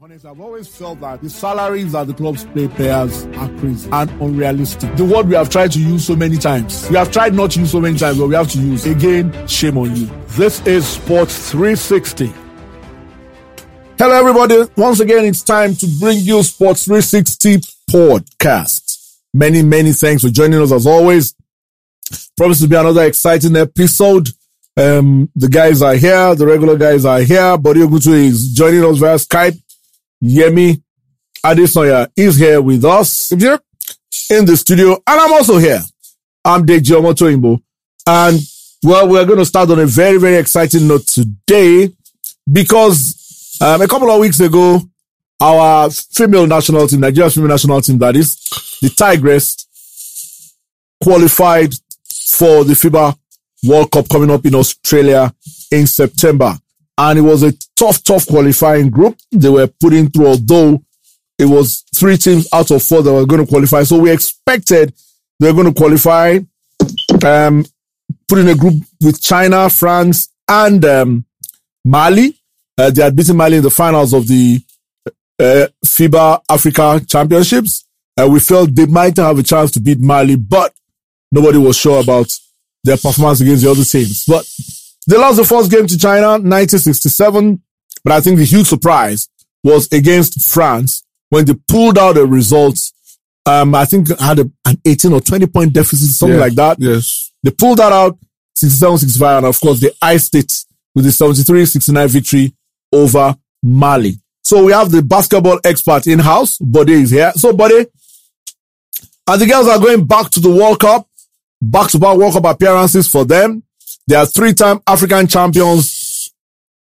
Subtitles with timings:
[0.00, 4.10] Honestly, I've always felt that the salaries that the clubs pay players are crazy and
[4.22, 4.96] unrealistic.
[4.96, 6.88] The word we have tried to use so many times.
[6.88, 8.86] We have tried not to use so many times, but we have to use.
[8.86, 10.06] Again, shame on you.
[10.28, 12.32] This is Sports 360.
[13.98, 14.62] Hello, everybody.
[14.76, 17.58] Once again, it's time to bring you Sports 360
[17.90, 19.18] podcast.
[19.34, 21.34] Many, many thanks for joining us as always.
[22.38, 24.28] Promise to be another exciting episode.
[24.76, 26.34] Um, the guys are here.
[26.34, 27.56] The regular guys are here.
[27.58, 29.60] Bode Ogutu is joining us via Skype.
[30.24, 30.82] Yemi
[31.44, 35.82] Adesanya is here with us in the studio, and I'm also here.
[36.42, 37.60] I'm Deji Omotoyinbo,
[38.06, 38.40] and
[38.82, 41.90] well, we're going to start on a very, very exciting note today
[42.50, 44.80] because um, a couple of weeks ago,
[45.40, 48.36] our female national team, Nigeria's female national team, that is
[48.80, 50.54] the Tigress,
[51.02, 51.74] qualified
[52.28, 53.14] for the FIBA
[53.64, 55.34] World Cup coming up in Australia
[55.70, 56.58] in September
[56.96, 60.82] and it was a tough, tough qualifying group they were putting through, although
[61.38, 63.82] it was three teams out of four that were going to qualify.
[63.82, 64.94] So we expected
[65.40, 66.38] they were going to qualify,
[67.24, 67.64] um,
[68.28, 71.24] put in a group with China, France, and um,
[71.84, 72.38] Mali.
[72.78, 74.60] Uh, they had beaten Mali in the finals of the
[75.40, 77.84] uh, FIBA Africa Championships.
[78.16, 80.72] Uh, we felt they might have a chance to beat Mali, but
[81.32, 82.32] nobody was sure about
[82.84, 84.24] their performance against the other teams.
[84.26, 84.48] But
[85.06, 87.62] they lost the first game to China, 1967.
[88.02, 89.28] But I think the huge surprise
[89.62, 92.92] was against France when they pulled out the results.
[93.46, 96.44] Um, I think had a, an 18 or 20 point deficit, something Yeah.
[96.44, 96.76] like that.
[96.80, 97.32] Yes.
[97.42, 98.18] They pulled that out
[98.54, 99.36] 67 65.
[99.38, 100.52] And of course, they iced it
[100.94, 102.54] with the 73 69 victory
[102.92, 104.18] over Mali.
[104.42, 106.58] So we have the basketball expert in house.
[106.58, 107.32] Bode is here.
[107.36, 107.86] So, Bode,
[109.26, 111.08] and the girls are going back to the World Cup,
[111.62, 113.62] back to back World Cup appearances for them.
[114.06, 116.32] They are three time African champions.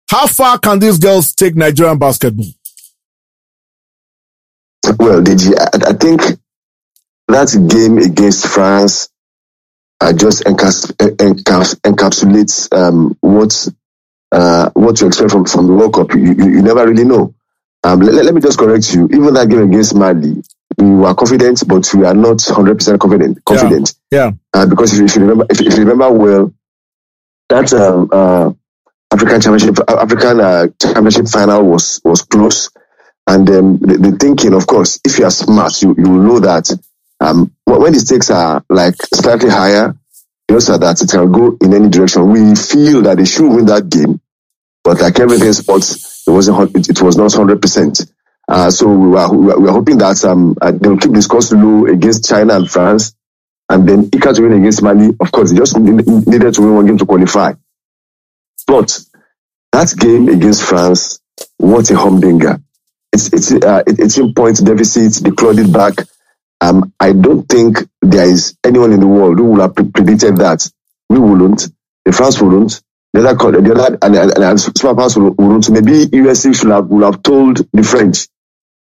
[0.09, 2.47] How far can these girls take Nigerian basketball?
[4.97, 6.21] Well, Deji, I, I think
[7.27, 9.09] that game against France
[10.01, 13.67] uh, just encaps, encaps, encapsulates um, what
[14.31, 16.13] uh, what you expect from, from the World Cup.
[16.13, 17.35] You, you, you never really know.
[17.83, 19.05] Um, let, let me just correct you.
[19.05, 20.41] Even that game against Mali,
[20.77, 23.43] we were confident, but we are not 100% confident.
[23.45, 23.93] confident.
[24.11, 24.31] Yeah.
[24.53, 26.53] Uh, because if you, if you remember, if, if you remember well,
[27.49, 28.51] that um, uh,
[29.11, 32.69] African championship, African uh, championship final was was close.
[33.27, 36.69] And um, the, the thinking, of course, if you are smart, you, you know that
[37.19, 39.95] um, when the stakes are like slightly higher,
[40.49, 42.31] you know, so that it can go in any direction.
[42.31, 44.19] We feel that they should win that game,
[44.83, 46.89] but like everything sports, it wasn't.
[46.89, 48.01] It, was not hundred percent.
[48.47, 51.85] Uh, so we were, we were hoping that um, uh, they'll keep the scores low
[51.85, 53.13] against China and France,
[53.69, 55.09] and then Ika to win against Mali.
[55.19, 57.53] Of course, they just needed to win one game to qualify.
[58.67, 58.99] But
[59.71, 61.19] that game against France,
[61.57, 62.59] what a humdinger!
[63.13, 65.23] It's it's uh, it- it's in point deficit.
[65.23, 65.95] They clawed it back.
[66.61, 70.37] Um, I don't think there is anyone in the world who would have pre- predicted
[70.37, 70.69] that.
[71.09, 71.67] We wouldn't.
[72.05, 72.81] The France wouldn't.
[73.13, 75.69] The other, the other, and, and, and smart parts wouldn't.
[75.69, 78.27] Maybe USA should have would have told the French,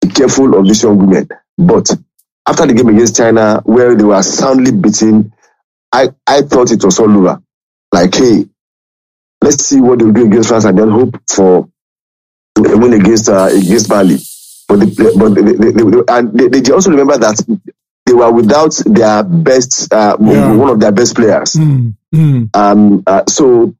[0.03, 1.29] be careful of these young women.
[1.59, 1.91] But
[2.49, 5.33] after the game against China, where they were soundly beaten,
[5.93, 7.43] I I thought it was all over.
[7.93, 8.45] Like, hey,
[9.43, 11.69] let's see what they'll do against France and then hope for
[12.59, 14.17] a win against uh, against Mali.
[14.69, 14.87] But they,
[15.17, 17.41] but they, they, they, and they, they also remember that
[18.05, 20.53] they were without their best uh, Yeah.
[20.55, 21.55] one of their best players.
[21.55, 23.75] Mm, mm, Um, uh, so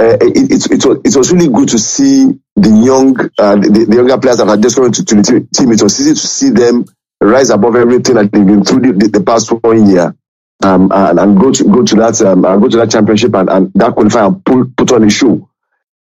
[0.00, 3.86] uh, it, it, it, was, it was really good to see the young uh, the,
[3.88, 5.70] the younger players that are just coming to, to the team.
[5.72, 6.84] It was easy to see them
[7.24, 10.14] rise above everything that they've been through the, the, the past one year.
[10.62, 13.72] Um, and, and go to go to that um, go to that championship and, and
[13.74, 15.48] that qualify and put, put on a show.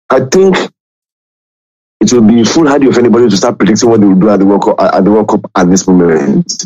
[0.09, 0.56] I think
[2.00, 4.47] it will be foolhardy of anybody to start predicting what they will do at the
[4.47, 6.65] World Cup at the World Cup at this moment,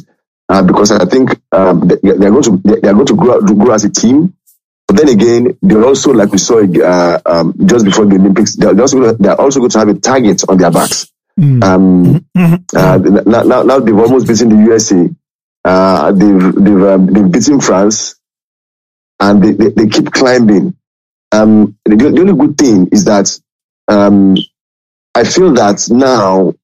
[0.48, 3.40] uh, because I think um, they, they are going to they are going to grow,
[3.40, 4.34] grow as a team.
[4.86, 8.56] But then again, they're also like we saw uh, um, just before the Olympics.
[8.56, 11.10] They're also they're also going to have a target on their backs.
[11.40, 15.08] Mm, Um, mm, uh, now, now, now they've almost beaten the USA.
[15.64, 18.16] Uh, they've they've um, they've beaten France,
[19.20, 20.76] and they, they, they keep climbing.
[21.32, 23.38] Um, the, the only good thing is that
[23.88, 24.36] um,
[25.14, 26.54] I feel that now,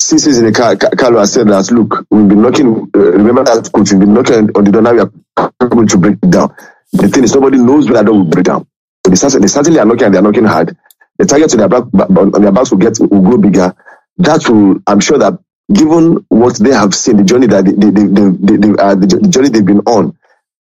[0.00, 2.90] since he's in the car, Ca- Carlo has said that look, we've been knocking.
[2.94, 4.82] Uh, remember that coach, we've been knocking on the door.
[4.82, 6.54] Now we are going to break it down.
[6.92, 8.66] The thing is, nobody knows when that door will break down.
[9.04, 10.76] They, certainly, they certainly are knocking and they are knocking hard.
[11.18, 13.74] The target to their back on their backs will get will grow bigger.
[14.18, 15.38] That will, I'm sure that
[15.72, 19.28] given what they have seen, the journey that they, they, they, they, they, uh, the,
[19.28, 20.16] journey they've been on,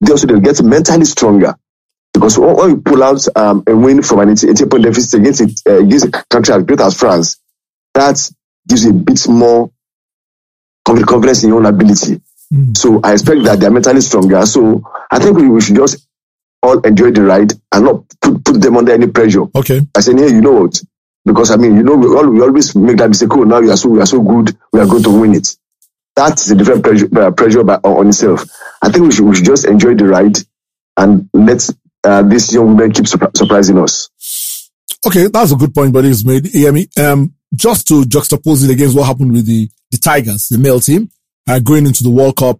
[0.02, 1.56] they also they'll get mentally stronger.
[2.14, 5.42] Because when when you pull out um, a win from an 18 point deficit against,
[5.42, 7.40] it, uh, against a country as great as France,
[7.94, 8.18] that
[8.68, 9.72] gives you a bit more
[10.86, 12.22] confidence in your own ability.
[12.54, 12.78] Mm.
[12.78, 14.46] So I expect that they're mentally stronger.
[14.46, 16.08] So I think we, we should just
[16.62, 19.44] all enjoy the ride and not put, put them under any pressure.
[19.56, 19.82] Okay.
[19.96, 20.82] I said, hey, you know what?
[21.26, 23.30] Because I mean, you know, we, all, we always make that mistake.
[23.34, 25.56] Oh, now we are so we are so good, we are going to win it.
[26.16, 28.46] That's a different pressure, uh, pressure by, on itself.
[28.82, 30.38] I think we should, we should just enjoy the ride
[30.98, 31.68] and let
[32.04, 34.70] uh, these young women keep surprising us.
[35.06, 36.54] Okay, that's a good point, but it's made.
[36.54, 36.88] Yeah, me.
[37.00, 41.10] Um, just to juxtapose it against what happened with the the Tigers, the male team,
[41.48, 42.60] uh, going into the World Cup,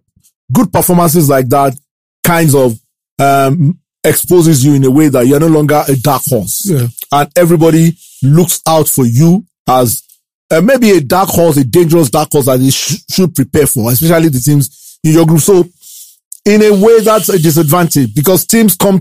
[0.52, 1.74] good performances like that,
[2.22, 2.78] kinds of
[3.18, 6.68] um, exposes you in a way that you're no longer a dark horse.
[6.68, 6.86] Yeah.
[7.10, 10.02] And everybody looks out for you as
[10.50, 13.90] uh, maybe a dark horse, a dangerous dark horse that they sh- should prepare for,
[13.90, 15.40] especially the teams in your group.
[15.40, 15.64] So
[16.44, 18.98] in a way, that's a disadvantage because teams come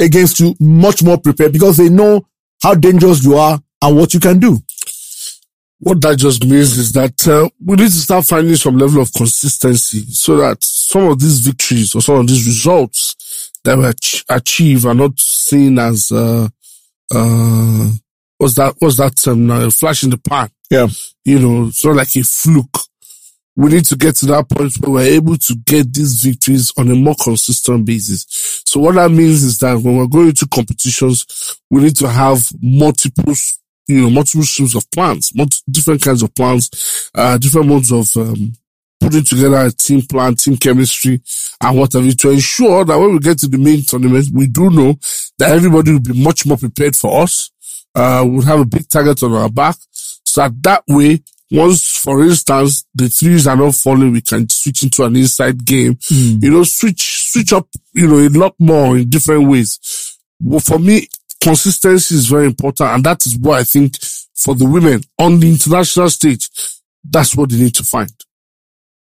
[0.00, 2.26] against you much more prepared because they know
[2.62, 4.58] how dangerous you are and what you can do.
[5.80, 9.12] What that just means is that uh, we need to start finding some level of
[9.12, 14.24] consistency so that some of these victories or some of these results that we ach-
[14.28, 16.48] achieve are not seen as uh,
[17.14, 17.90] uh,
[18.44, 18.74] what's that?
[18.78, 19.64] What's that term now?
[19.64, 20.50] A flash in the pan.
[20.70, 20.88] Yeah,
[21.24, 22.78] you know, it's not like a fluke.
[23.56, 26.90] We need to get to that point where we're able to get these victories on
[26.90, 28.26] a more consistent basis.
[28.66, 32.42] So what that means is that when we're going to competitions, we need to have
[32.60, 33.34] multiple
[33.86, 38.08] you know, multiple streams of plans, multiple, different kinds of plans, uh, different modes of,
[38.16, 38.52] um,
[38.98, 41.20] putting together a team plan, team chemistry,
[41.60, 44.46] and what have you to ensure that when we get to the main tournament, we
[44.46, 44.94] do know
[45.38, 47.50] that everybody will be much more prepared for us.
[47.94, 49.76] Uh, we'll have a big target on our back.
[49.92, 54.82] So that, that way, once, for instance, the threes are not falling, we can switch
[54.82, 55.94] into an inside game.
[55.94, 56.42] Mm.
[56.42, 60.18] You know, switch, switch up, you know, a lot more in different ways.
[60.40, 61.08] Well, for me,
[61.40, 62.90] consistency is very important.
[62.90, 63.96] And that is what I think
[64.34, 66.50] for the women on the international stage,
[67.04, 68.10] that's what they need to find.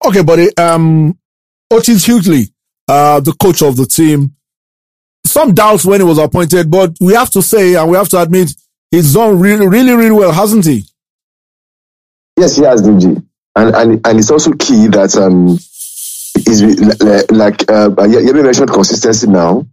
[0.06, 0.56] Okay, buddy.
[0.58, 1.18] Um,
[1.72, 2.52] Otis Hughley,
[2.88, 4.36] uh, the coach of the team,
[5.26, 8.22] some doubts when he was appointed, but we have to say, and we have to
[8.22, 8.52] admit,
[8.92, 10.86] he's done really, really, really well, hasn't he?
[12.38, 13.24] Yes, he has, DG.
[13.56, 15.58] And, and, and it's also key that, um,
[16.46, 16.62] is
[17.32, 19.66] like, uh, Yemi mentioned consistency now.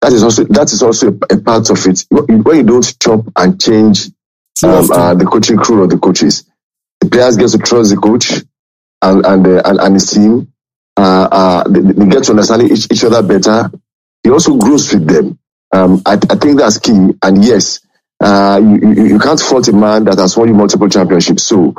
[0.00, 2.04] That is also, that is also a, a part of it.
[2.10, 4.08] When you don't chop and change,
[4.64, 6.44] um, uh, the coaching crew or the coaches,
[7.00, 8.42] the players get to trust the coach
[9.00, 10.52] and, and, uh, and, and his team.
[10.96, 13.70] Uh, uh, they, they, get to understand each, each other better.
[14.22, 15.38] He also grows with them.
[15.72, 17.10] Um, I, I think that's key.
[17.22, 17.80] And yes,
[18.22, 21.44] uh, you, you, can't fault a man that has won you multiple championships.
[21.44, 21.74] So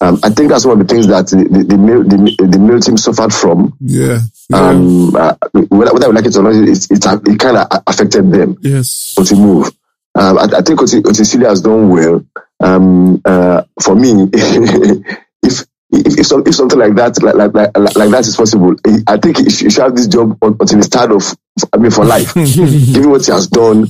[0.00, 2.58] um, I think that's one of the things that the, the, the, male, the, the
[2.58, 3.76] male team suffered from.
[3.80, 4.20] Yeah.
[4.50, 4.56] yeah.
[4.56, 8.30] Um, uh, whether, whether I like it or not, it, it, it kind of affected
[8.30, 8.58] them.
[8.60, 9.14] Yes.
[9.14, 9.70] To move.
[10.16, 12.24] Um, I, I think Otis Hughley has done well.
[12.60, 18.10] Um, uh, for me, if, if, if, if, something like that, like, like, like, like
[18.10, 18.74] that is possible,
[19.06, 21.36] I think he should have this job until the start of,
[21.72, 22.34] I mean, for life.
[22.34, 23.86] Given what he has done,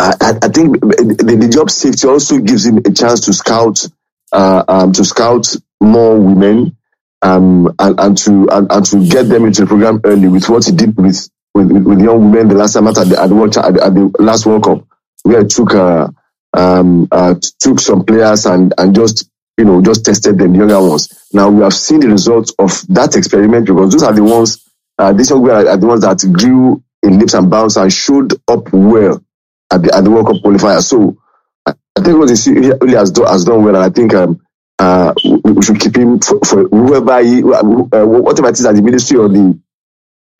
[0.00, 3.86] I, I think the, the, job safety also gives him a chance to scout,
[4.32, 6.76] uh, um, to scout more women,
[7.20, 10.64] um, and, and to and, and, to get them into the program early with what
[10.64, 13.94] he did with with, with young women the last time at the at the, at
[13.94, 14.86] the, last World Cup,
[15.22, 16.08] where he took uh,
[16.54, 20.80] um, uh, took some players and and just you know just tested them, the younger
[20.80, 21.28] ones.
[21.34, 25.12] Now we have seen the results of that experiment because those are the ones, uh,
[25.12, 28.72] these young women are the ones that grew in leaps and bounds and showed up
[28.72, 29.22] well
[29.70, 30.82] at the, at the World Cup qualifier.
[30.82, 31.18] So
[31.66, 31.72] I,
[32.02, 34.40] think what he really has done, has done well, and I think um,
[34.78, 37.62] uh, we, should keep him for, for whoever he, uh,
[38.06, 39.58] whatever it is that the ministry or the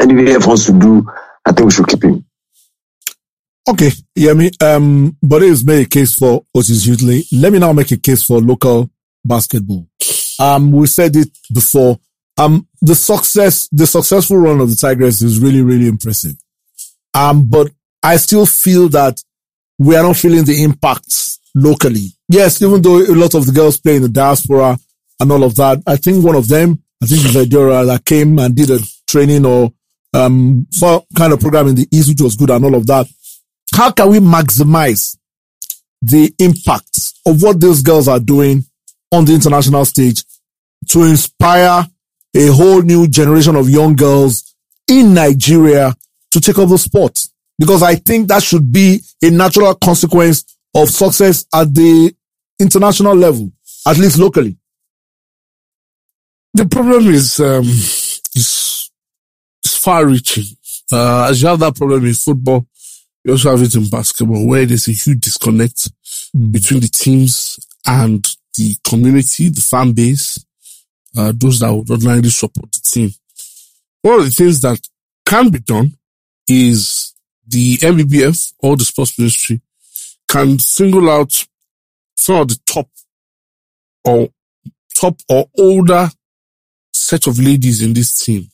[0.00, 1.06] NVF wants to do.
[1.44, 2.24] I think we should keep him.
[3.68, 4.50] Okay, yeah, me.
[4.60, 7.24] Um, but it's made a case for Otis Hughley.
[7.32, 8.90] Let me now make a case for local
[9.24, 9.86] basketball.
[10.38, 11.98] Um, we said it before.
[12.38, 16.36] Um, the success, the successful run of the Tigers is really, really impressive.
[17.12, 17.70] Um, but
[18.02, 19.22] I still feel that
[19.78, 22.06] we are not feeling the impacts locally.
[22.28, 24.78] Yes, even though a lot of the girls play in the diaspora
[25.18, 28.54] and all of that, I think one of them, I think Vedora that came and
[28.54, 29.72] did a training or
[30.12, 33.06] um some kind of program in the East, which was good and all of that.
[33.74, 35.16] How can we maximize
[36.02, 38.64] the impact of what those girls are doing
[39.12, 40.24] on the international stage
[40.88, 41.86] to inspire
[42.34, 44.54] a whole new generation of young girls
[44.88, 45.94] in Nigeria
[46.30, 47.18] to take up the sport?
[47.60, 52.12] Because I think that should be a natural consequence of success at the
[52.58, 53.52] international level,
[53.86, 54.56] at least locally.
[56.54, 58.90] The problem is, um, is,
[59.62, 60.44] is far reaching.
[60.90, 62.66] Uh, as you have that problem in football,
[63.24, 65.90] you also have it in basketball where there's a huge disconnect
[66.34, 66.50] mm.
[66.50, 68.26] between the teams and
[68.56, 70.42] the community, the fan base,
[71.14, 73.10] uh, those that would ordinarily support the team.
[74.00, 74.80] One of the things that
[75.26, 75.92] can be done
[76.48, 77.09] is
[77.50, 79.60] the NBBF or the sports ministry
[80.28, 81.32] can single out
[82.16, 82.88] some of the top
[84.04, 84.28] or
[84.94, 86.08] top or older
[86.92, 88.48] set of ladies in this team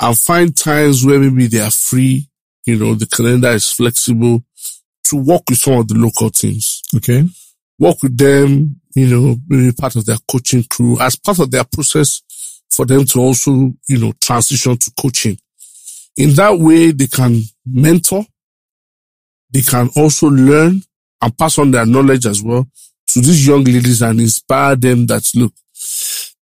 [0.00, 2.28] and find times where maybe they are free,
[2.66, 4.44] you know, the calendar is flexible
[5.04, 6.82] to work with some of the local teams.
[6.94, 7.24] Okay.
[7.78, 11.64] Work with them, you know, maybe part of their coaching crew as part of their
[11.64, 12.22] process
[12.70, 15.38] for them to also, you know, transition to coaching.
[16.16, 18.24] In that way, they can mentor.
[19.50, 20.82] They can also learn
[21.22, 22.66] and pass on their knowledge as well
[23.08, 25.52] to these young ladies and inspire them that look,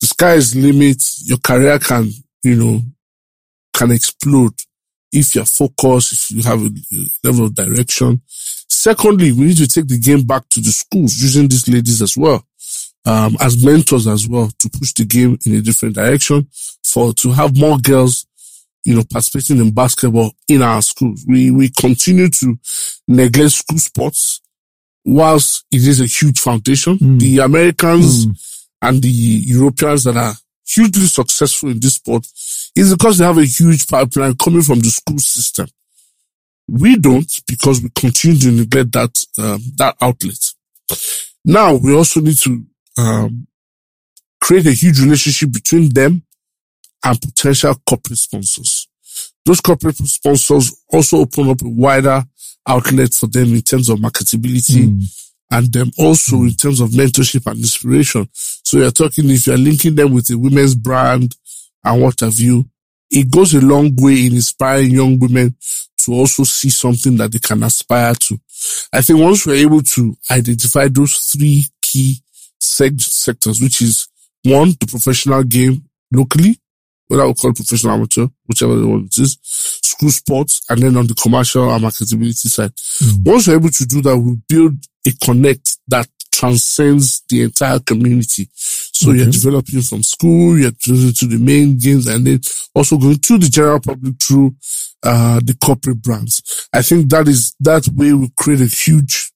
[0.01, 1.03] the sky is limit.
[1.25, 2.11] Your career can,
[2.45, 2.83] you know,
[3.75, 4.55] can explode
[5.13, 6.71] if you're focused, if you have a
[7.25, 8.23] level of direction.
[8.27, 12.17] Secondly, we need to take the game back to the schools using these ladies as
[12.17, 12.45] well.
[13.07, 16.47] Um, as mentors as well to push the game in a different direction
[16.85, 18.27] for to have more girls
[18.85, 21.25] you know, participating in basketball in our schools.
[21.27, 22.59] We, we continue to
[23.07, 24.41] neglect school sports
[25.05, 26.97] whilst it is a huge foundation.
[26.99, 27.21] Mm.
[27.21, 28.57] The Americans Mm.
[28.83, 30.35] and the Europeans that are
[30.67, 32.27] hugely successful in this sport
[32.77, 35.67] is because they have a huge pipeline coming from the school system.
[36.69, 40.39] We don't because we continue to neglect that, um, that outlet.
[41.45, 42.65] Now we also need to,
[42.99, 43.47] um,
[44.41, 46.23] create a huge relationship between them
[47.05, 48.89] and potential corporate sponsors.
[49.45, 52.23] Those corporate sponsors also open up a wider
[52.69, 55.05] outlet for them in terms of marketability Mm.
[55.51, 58.29] and them also in terms of mentorship and inspiration.
[58.33, 61.35] So you're talking if you're linking them with a women's brand
[61.85, 62.69] and what have you,
[63.11, 65.57] it goes a long way in inspiring young women
[65.99, 68.39] to also see something that they can aspire to.
[68.93, 72.23] I think once we're able to identify those three key
[72.63, 74.07] seg- sectors, which is
[74.45, 76.59] one, the professional game locally,
[77.11, 81.09] whether we call it professional amateur, whichever one it is, school sports, and then on
[81.09, 82.73] the commercial and marketability side.
[83.25, 84.75] Once we're able to do that, we build
[85.05, 88.49] a connect that transcends the entire community.
[88.55, 92.41] So you're developing from school, you're to, to the main games, and then
[92.77, 94.55] also going to the general public through
[95.03, 96.69] uh, the corporate brands.
[96.73, 99.33] I think that is that way we create a huge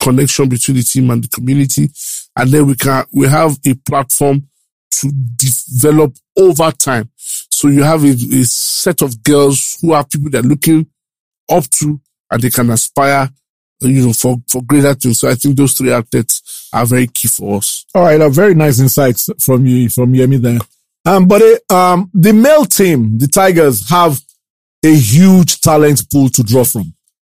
[0.00, 1.90] connection between the team and the community,
[2.36, 4.48] and then we can we have a platform
[5.00, 7.10] to develop over time.
[7.16, 10.86] So you have a, a set of girls who are people that are looking
[11.50, 12.00] up to
[12.30, 13.30] and they can aspire,
[13.80, 15.20] you know, for, for greater things.
[15.20, 17.84] So I think those three outlets are very key for us.
[17.94, 20.58] All right, a very nice insights from you, from Yemi there.
[21.04, 24.20] Um, but uh, um, the male team, the Tigers, have
[24.84, 26.92] a huge talent pool to draw from.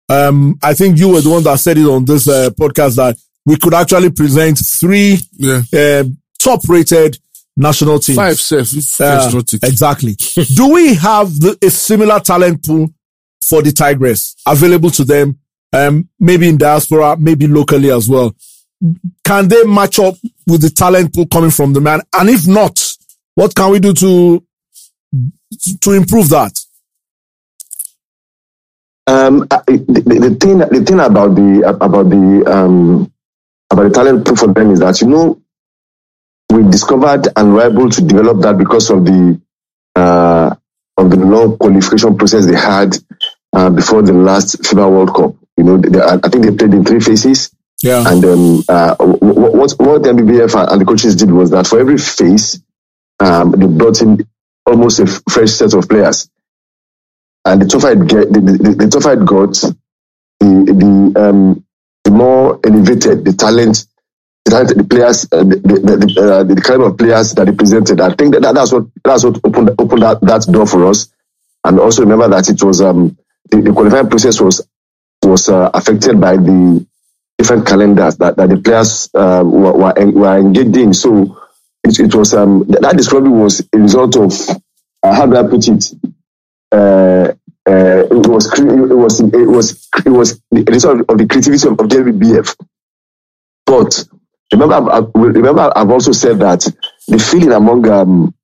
[0.08, 3.16] Um, I think you were the one that said it on this uh, podcast that
[3.44, 5.62] we could actually present three Yeah.
[5.72, 6.04] uh,
[6.38, 7.18] top-rated
[7.58, 8.16] national teams.
[8.16, 9.62] Five self, Uh, it's not it.
[9.64, 10.14] exactly.
[10.54, 12.88] Do we have the, a similar talent pool
[13.44, 15.38] for the Tigress available to them?
[15.72, 18.34] Um, maybe in diaspora, maybe locally as well.
[19.24, 20.14] Can they match up
[20.46, 22.00] with the talent pool coming from the man?
[22.14, 22.80] And if not,
[23.34, 24.42] what can we do to,
[25.80, 26.58] to improve that?
[29.06, 33.10] Um, uh, the, the, the thing, the thing about the about the um,
[33.70, 35.37] about the talent pool for them is that you know
[36.52, 39.40] we discovered and were able to develop that because of the
[39.94, 40.54] uh,
[40.96, 42.96] of the long qualification process they had
[43.52, 45.34] uh, before the last FIBA World Cup.
[45.56, 47.50] You know, they, I think they played in three phases.
[47.82, 48.04] Yeah.
[48.06, 51.66] And um, uh, wh- wh- what what the NBBF and the coaches did was that
[51.66, 52.60] for every phase,
[53.20, 54.26] um, they brought in
[54.66, 56.28] almost a fresh set of players.
[57.44, 59.52] And the tougher it get, the, the, the tougher it got,
[60.40, 61.64] the the um,
[62.04, 63.86] the more elevated the talent,
[64.50, 68.00] the, the players, uh, the the, uh, the kind of players that they presented.
[68.00, 71.08] I think that, that that's what that's what opened opened that, that door for us.
[71.64, 73.16] And also remember that it was um
[73.50, 74.66] the, the qualifying process was
[75.22, 76.86] was uh, affected by the
[77.36, 80.92] different calendars that, that the players uh, were, were, were engaged in.
[80.94, 81.40] So
[81.84, 84.32] it, it was um, that, that discovery was a result of
[85.02, 85.92] uh, how do I put it?
[86.70, 87.32] Uh,
[87.70, 91.86] it was it was it was it was the result of the creativity of, of
[91.86, 92.56] NBBF.
[93.66, 94.04] But
[94.52, 96.60] remember, I've, I've- remember, I've also said that
[97.08, 98.34] the feeling among um,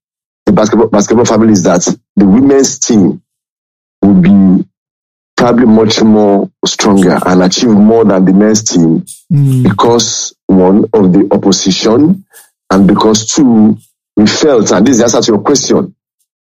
[0.46, 1.82] the basketball basketball family is that
[2.16, 3.22] the women's team
[4.02, 4.68] will be
[5.36, 9.04] probably much more stronger and achieve more than the men's team
[9.62, 12.24] because one of the opposition
[12.70, 13.76] and because two
[14.16, 15.94] we felt and this is the answer to your question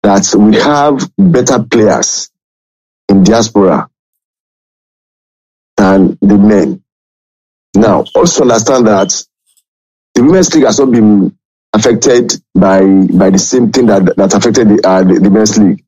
[0.03, 2.31] that we have better players
[3.09, 3.89] in diaspora
[5.77, 6.83] than the men.
[7.75, 9.25] Now also understand that
[10.15, 11.37] the women's league has not been
[11.75, 15.85] affected by by the same thing that that affected the uh, the, the men's league.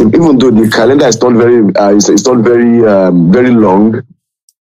[0.00, 4.02] Even though the calendar is not very uh, it's, it's not very um, very long,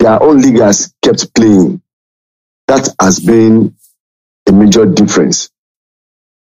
[0.01, 1.83] their own league has kept playing.
[2.69, 3.77] That has been
[4.49, 5.51] a major difference.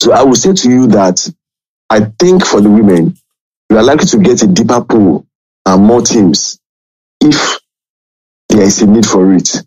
[0.02, 1.30] So I will say to you that
[1.90, 3.18] I think for the women,
[3.70, 5.28] we are likely to get a deeper pool
[5.66, 6.60] and more teams
[7.22, 7.60] if
[8.50, 9.64] there is a need for it.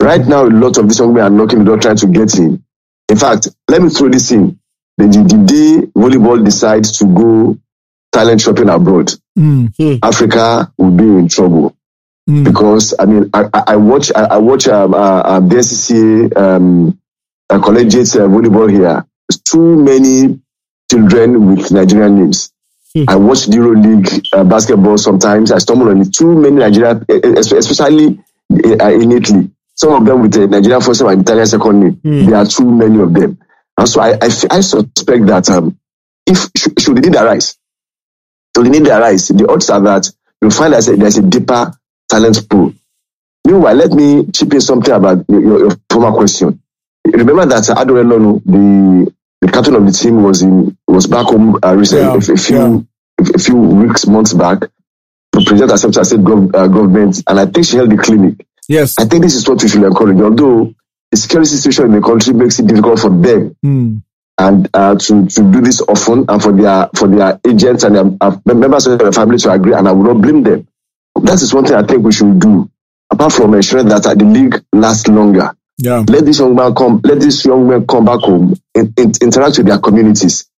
[0.00, 2.38] Right now, a lot of these young men are knocking the door trying to get
[2.38, 2.62] in.
[3.08, 4.58] In fact, let me throw this in.
[4.98, 7.58] The, the, day volleyball decides to go
[8.12, 11.76] talent shopping abroad, Mm, Africa will be in trouble
[12.28, 16.98] mm, because I mean I, I watch I, I watch um, uh, uh, the um,
[17.50, 19.04] uh, collegiate uh, volleyball here.
[19.28, 20.40] There's too many
[20.90, 22.50] children with Nigerian names.
[22.94, 23.04] Hmm.
[23.08, 25.52] I watch the Euro League uh, basketball sometimes.
[25.52, 26.14] I stumble on it.
[26.14, 27.04] Too many Nigerian,
[27.36, 28.18] especially
[28.50, 29.50] uh, in Italy.
[29.76, 31.92] Some of them with a Nigerian first and Italian second name.
[32.02, 32.26] Hmm.
[32.26, 33.38] There are too many of them.
[33.78, 35.78] And so I, I, f- I suspect that um,
[36.26, 37.58] if should, should the need arise,
[38.56, 41.22] should the need arise, the odds are that you'll find that there's a, there's a
[41.22, 41.72] deeper
[42.08, 42.72] talent pool.
[43.46, 46.60] Meanwhile, let me chip in something about your, your, your former question.
[47.06, 51.26] Remember that uh, Adaora Elonu, the the captain of the team, was in was back
[51.26, 53.28] home uh, recently, Yeah, a, a few yeah.
[53.34, 57.38] a few weeks, months back, to present herself to a state gov- uh, government, and
[57.38, 58.45] I think she held the clinic.
[58.68, 58.94] Yes.
[58.98, 60.20] I think this is what we should encourage.
[60.20, 60.74] Although
[61.10, 64.02] the security situation in the country makes it difficult for them Mm,
[64.38, 68.04] and uh, to, to do this often and for their for their agents and their,
[68.20, 70.68] uh, members of their family to agree and I will not blame them.
[71.22, 72.70] That is one thing I think we should do.
[73.10, 75.56] Apart from ensuring that the league lasts longer.
[75.78, 76.04] yeah.
[76.08, 79.58] Let this young man come, let this young man come back home, and, in, interact
[79.58, 80.50] with their communities.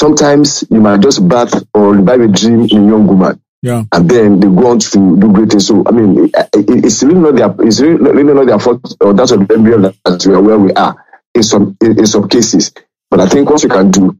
[0.00, 3.84] Sometimes you might just bath or revive a dream in a young woman Yeah.
[3.92, 5.66] and then they go on to do great things.
[5.66, 8.96] So I mean, it, it- it's really not their it's really, really not their fault
[9.00, 10.96] or that's the embryo that we are where we are
[11.34, 12.72] in some in, in some cases.
[13.10, 14.18] But I think what we can do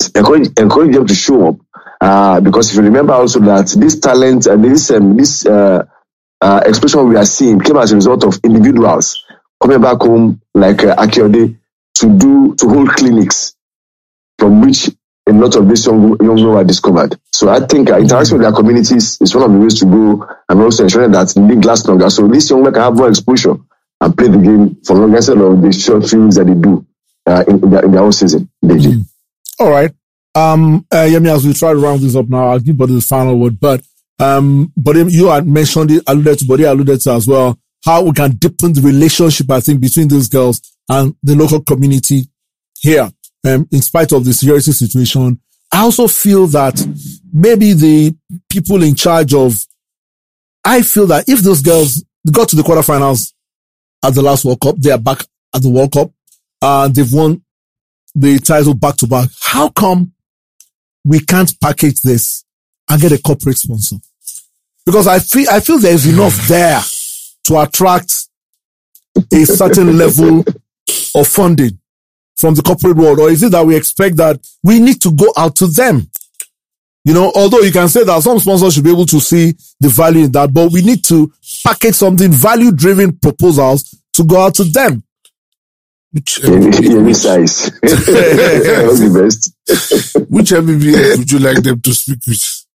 [0.00, 1.56] is encourage encourage them to show up.
[2.00, 5.84] Uh, because if you remember also that this talent and this um, this uh,
[6.40, 9.24] uh, explosion we are seeing came as a result of individuals
[9.62, 11.56] coming back home like uh, Akiode
[11.96, 13.54] to do to hold clinics
[14.38, 14.90] from which
[15.28, 17.18] a lot of these young young were discovered.
[17.32, 20.26] So I think uh, interaction with their communities is one of the ways to go,
[20.48, 22.10] and also ensuring that the league lasts longer.
[22.10, 23.54] So these young men can have more exposure
[24.00, 26.84] and play the game for longer instead of the short fields that they do
[27.26, 28.50] uh, in, in, their, in their own season.
[28.64, 29.04] Deji.
[29.60, 29.92] All right.
[30.34, 33.00] Um, uh, Yemi, as we try to round this up now, I'll give Buddy the
[33.00, 33.60] final word.
[33.60, 33.82] But,
[34.18, 38.12] um, but you had mentioned it, alluded to, Buddy alluded to as well, how we
[38.12, 42.26] can deepen the relationship, I think, between these girls and the local community
[42.80, 43.10] here.
[43.44, 45.40] Um, in spite of the security situation,
[45.72, 46.80] I also feel that
[47.32, 48.14] maybe the
[48.48, 49.58] people in charge of,
[50.64, 53.32] I feel that if those girls got to the quarterfinals
[54.04, 55.24] at the last World Cup, they are back
[55.54, 56.10] at the World Cup,
[56.60, 57.42] uh, they've won
[58.14, 59.28] the title back to back.
[59.40, 60.12] How come
[61.04, 62.44] we can't package this
[62.88, 63.96] and get a corporate sponsor?
[64.84, 66.80] Because I feel, I feel there's enough there
[67.44, 68.28] to attract
[69.32, 70.44] a certain level
[71.14, 71.78] of funding
[72.36, 73.18] from the corporate world.
[73.20, 76.08] Or is it that we expect that we need to go out to them?
[77.04, 79.88] You know, although you can say that some sponsors should be able to see the
[79.88, 81.32] value in that, but we need to
[81.64, 85.02] package something value driven proposals to go out to them.
[86.12, 87.70] Which Yemi Yemi which, size.
[87.82, 90.16] That's the best.
[90.30, 92.66] which NBBF would you like them to speak with?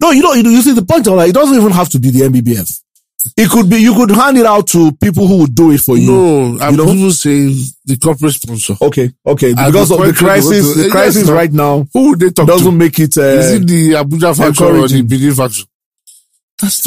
[0.00, 1.28] No, you know, you, you see the point of that.
[1.28, 2.80] It doesn't even have to be the NBBF.
[3.36, 5.96] It could be, you could hand it out to people who would do it for
[5.98, 6.10] you.
[6.10, 6.92] No, I'm you know?
[6.92, 7.54] even saying
[7.84, 8.74] the corporate sponsor.
[8.80, 9.50] Okay, okay.
[9.52, 11.34] At Because the of the point where they crisis, to- the crisis no.
[11.34, 12.76] right now Who would they talk doesn't to?
[12.76, 15.02] make it, uh, Is it the Abuja faction or the.
[15.02, 15.66] Benin the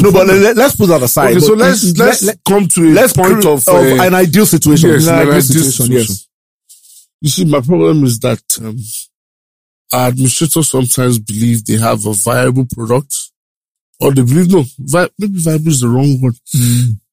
[0.02, 1.32] no, but let, us put that aside.
[1.36, 3.72] Okay, so let's let- let's let- come to a let's point of, uh,
[4.04, 4.90] an ideal situation.
[4.90, 5.96] yes, an ideal situation, situation.
[6.14, 6.26] yes.
[7.20, 8.76] You see, my problem is that um,
[9.92, 13.14] our administrators sometimes believe they have a viable product,
[14.04, 16.34] or they believe no, vi- maybe viable is the wrong word.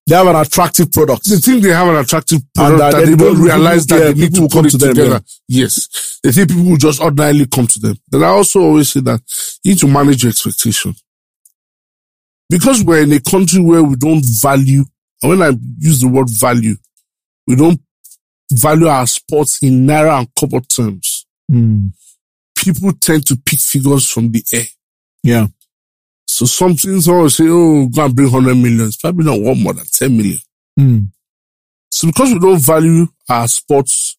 [0.08, 1.30] They have an attractive product.
[1.30, 4.06] They think they have an attractive And product that that, they don't realize people- that
[4.08, 5.22] yeah, they need to come to them, together.
[5.48, 7.96] Yes, they think people will just ordinarily come to them.
[8.10, 9.22] Then I also always say that
[9.64, 10.96] you need to manage your expectation
[12.50, 14.84] because we're in a country where we don't value.
[15.24, 16.76] And when I use the word value,
[17.48, 17.80] we don't
[18.52, 21.26] value our sports in naira and kobo terms.
[21.52, 21.94] Mm,
[22.56, 24.66] People tend to pick figures from the air.
[25.24, 25.48] yeah.
[26.42, 29.74] So something someone say, "Oh, go and bring hundred million." It's probably not one more
[29.74, 30.40] than ten million.
[30.80, 31.08] Mm,
[31.92, 34.18] So because we don't value our sports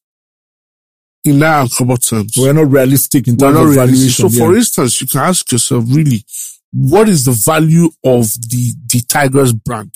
[1.25, 4.29] in naira and terms, we're not realistic in terms of valuation.
[4.29, 4.45] So yeah.
[4.47, 6.25] for instance, you can ask yourself, really,
[6.73, 9.93] what is the value of the the Tigers brand?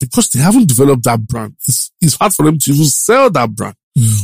[0.00, 1.54] because they haven't developed that brand.
[1.68, 3.76] It's, it's hard for them to even sell that brand.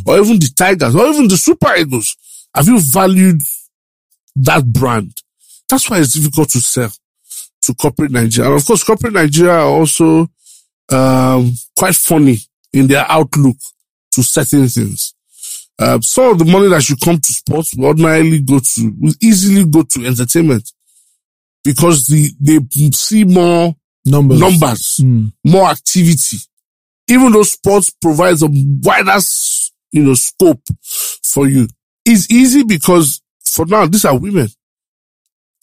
[0.07, 2.17] Or even the Tigers, or even the Super Eagles.
[2.55, 3.43] Have you valued
[4.37, 5.13] that brand?
[5.69, 6.93] That's why it's difficult to sell
[7.63, 8.51] to corporate Nigeria.
[8.51, 10.29] And of course, corporate Nigeria are also
[10.93, 12.39] um, quite funny
[12.73, 13.57] in their outlook
[14.13, 15.15] to certain things.
[15.79, 19.13] Uh, some of the money that should come to sports will ordinarily go to, will
[19.21, 20.71] easily go to entertainment
[21.65, 22.59] because the, they
[22.93, 23.75] see more
[24.09, 24.39] Numbers.
[24.41, 25.33] numbers, Mm.
[25.45, 26.37] more activity.
[27.09, 29.19] Even though sports provides a wider,
[29.91, 30.63] you know, scope
[31.25, 31.67] for you.
[32.05, 34.49] It's easy because for now, these are women.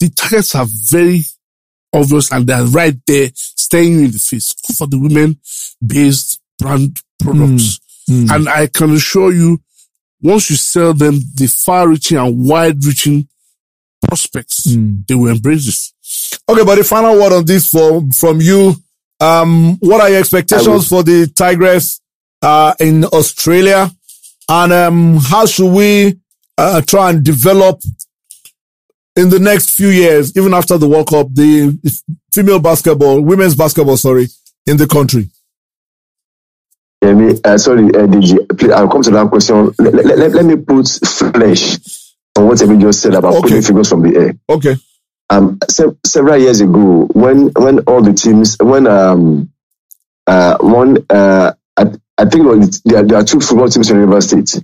[0.04, 1.22] The targets are very
[1.92, 4.52] obvious and they're right there staring you in the face.
[4.52, 5.38] Go for the women
[5.84, 7.80] based brand products.
[8.10, 8.30] Mm.
[8.34, 9.60] And I can assure you,
[10.20, 13.28] once you sell them the far reaching and wide reaching
[14.06, 15.06] prospects, Mm.
[15.06, 15.92] they will embrace this.
[16.48, 18.74] Okay, but the final word on this from from you.
[19.20, 22.00] Um, what are your expectations for the Tigress
[22.42, 23.90] uh, in Australia,
[24.48, 26.18] and um, how should we
[26.58, 27.80] uh, try and develop
[29.16, 31.78] in the next few years, even after the World Cup, the
[32.32, 34.26] female basketball, women's basketball, sorry,
[34.66, 35.28] in the country?
[37.02, 39.66] Uh, sorry, uh, DG, please, I'll come to that question.
[39.78, 41.78] Let, let, let, let me put flesh
[42.36, 43.48] on what Emi just said about Okay.
[43.48, 44.34] pulling figures from the air.
[44.48, 44.76] Okay.
[45.30, 49.50] um, se- several years ago, when when all the teams, when um,
[50.26, 51.82] uh, one, uh, I,
[52.16, 54.54] I think it was, there, are- there are two football teams in River State,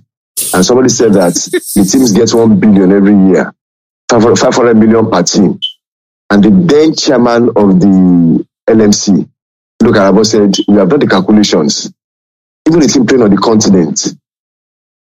[0.53, 1.33] and somebody said that
[1.75, 3.53] the teams get one billion every year,
[4.11, 5.59] 500 500 million per team,
[6.29, 9.29] and the then chairman of the LMC,
[9.81, 11.91] Nduka Irabor said, "We have done the calculations.
[12.67, 14.15] Even the team playing on the continent."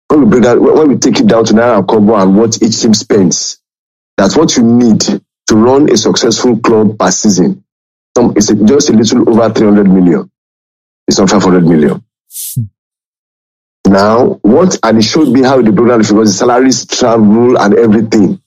[0.08, 2.62] When we bring that, when we take it down to Naira and Kobo and what
[2.62, 3.60] each team spends,
[4.16, 7.64] that's what you need to run a successful club per season.
[8.16, 10.30] Some, it's a, just a little over 300 million.
[11.08, 12.04] It's not 500 million.
[13.86, 18.40] Now, what, and it showed me how the program, because the salaries, travel, and everything,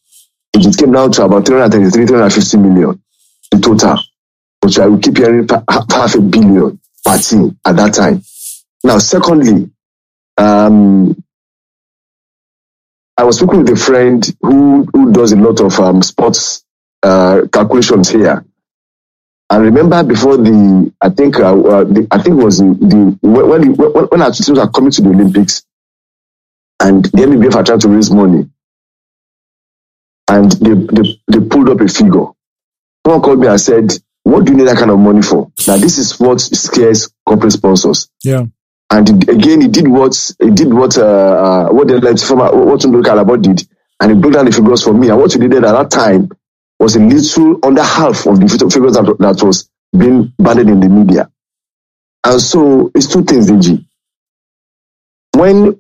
[0.65, 3.01] it came down to about 333, 350 million
[3.51, 3.97] in total.
[4.61, 8.23] Which I will keep hearing half a billion per team at that time.
[8.83, 9.69] Now, secondly,
[10.37, 11.15] um,
[13.17, 16.63] I was speaking with a friend who, who does a lot of um, sports
[17.03, 18.45] uh, calculations here.
[19.49, 23.73] I remember before the, I think, uh, the, I think it was the, the when
[23.73, 25.63] when, when our teams are coming to the Olympics,
[26.79, 28.49] and the NBF are trying to raise money,
[30.29, 32.25] and they, they, they pulled up a figure.
[33.05, 33.91] Someone called me and said,
[34.23, 35.51] "What do you need that kind of money for?
[35.67, 38.45] Now this is what scares corporate sponsors." Yeah.
[38.89, 42.51] And it- again, he did what he did what uh, uh what the like former
[42.65, 43.67] what Tunde did,
[44.01, 45.09] and he broke down the figures for me.
[45.09, 46.29] And what he did at that time
[46.79, 50.87] was a little under half of the figures that, that was being banded in the
[50.89, 51.31] media.
[52.23, 53.83] And so it's two things, DG.
[55.33, 55.77] When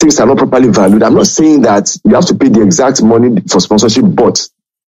[0.00, 3.02] things are not properly valued, I'm not saying that you have to pay the exact
[3.02, 4.46] money for sponsorship, but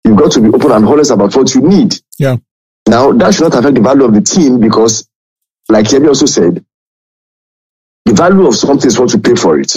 [0.05, 1.95] you've got to be open and honest about what you need.
[2.17, 2.37] Yeah.
[2.87, 5.07] Now, that should not affect the value of the team because,
[5.69, 6.63] like Yemi also said,
[8.05, 9.73] the value of something is what you pay for it.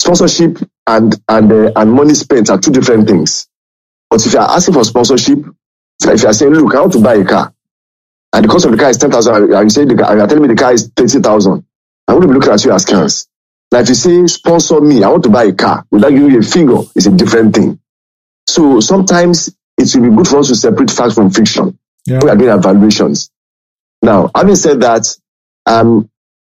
[0.00, 3.48] Sponsorship and and uh, and money spent are two different things.
[4.10, 5.38] But if you are asking for sponsorship,
[6.02, 7.54] if you are saying, "Look, I want to buy a car,"
[8.32, 10.18] and the cost of the car is ten thousand, and you say the car, and
[10.18, 11.64] you are telling me the car is thirty thousand,
[12.08, 13.28] going to be looking at you as scans.
[13.72, 16.42] If you say, "Sponsor me," I want to buy a car without giving you a
[16.42, 17.78] figure, it's a different thing.
[18.46, 22.20] So sometimes it will be good for us to separate facts from fiction Yeah.
[22.22, 23.30] we are doing evaluations.
[24.02, 25.08] Now, having said that,
[25.66, 26.08] um,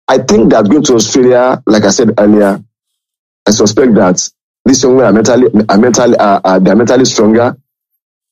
[0.08, 2.64] I think that going to Australia, like I said earlier,
[3.48, 4.28] I suspect that
[4.66, 7.56] these young men are mentally, are mentally, are, are, they're mentally stronger.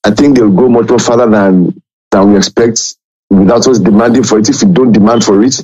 [0.04, 1.80] I think they'll go much more further than,
[2.12, 2.96] than we expect
[3.30, 5.60] without us demanding for it if we don't demand for it.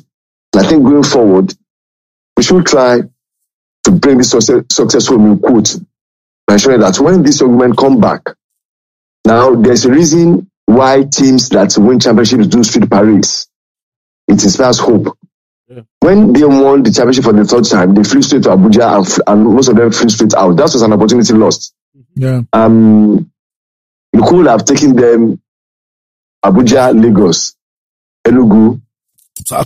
[0.54, 1.54] And I think going forward,
[2.46, 3.00] should try
[3.84, 5.76] to bring this success, success home in quote
[6.48, 8.22] by ensuring that when these young men come back,
[9.26, 13.48] now there's a reason why teams that win championships do street parades.
[14.28, 15.18] It inspires hope.
[15.68, 15.82] Yeah.
[16.00, 19.24] When they won the championship for the third time, they flew straight to Abuja and,
[19.28, 20.56] and most of them flew straight out.
[20.58, 21.74] That was an opportunity lost.
[22.16, 22.42] Yeah.
[22.54, 23.32] Um,
[24.14, 25.42] you could have taken them
[26.44, 27.56] Abuja, Lagos,
[28.26, 28.82] Enugu,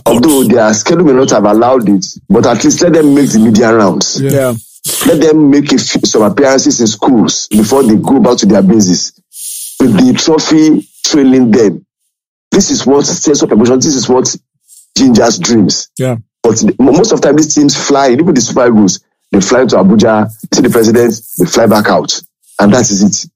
[0.06, 3.38] although their schedule may not have allowed it, but at least let them make the
[3.38, 4.20] media rounds.
[4.20, 4.54] Yeah.
[5.06, 8.62] Let them make a few, some appearances in schools before they go back to their
[8.62, 9.12] bases
[9.80, 11.84] with the trophy trailing them.
[12.50, 13.76] This is what sets up emotion.
[13.76, 14.24] This is what
[14.98, 15.90] gingers dreams.
[15.98, 16.16] Yeah.
[16.42, 19.64] But the- most of the time, these teams fly, even the Super Eagles, they fly
[19.66, 22.20] to Abuja, see the president, they fly back out.
[22.58, 23.30] And that is it.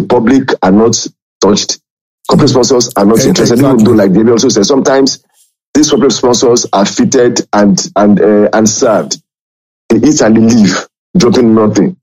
[0.00, 0.96] The public are not
[1.40, 1.80] touched.
[2.28, 3.74] Corporate sponsors are not interested, exactly.
[3.82, 5.22] even though, like David also said, sometimes
[5.74, 9.20] these corporate sponsors are fitted and and uh, and served.
[9.88, 11.96] They eat and they leave, dropping nothing.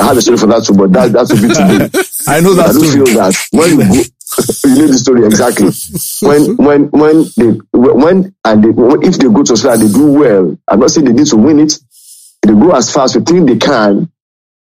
[0.00, 2.02] I have a story for that too, but that that's a bit too today.
[2.28, 3.06] I know that I do story.
[3.06, 3.84] feel that when you go,
[4.68, 5.70] you know the story exactly.
[6.28, 10.58] When when when they when and they, if they go to Australia, they do well.
[10.68, 11.78] I'm not saying they need to win it.
[12.42, 14.10] They go as far as you think they can.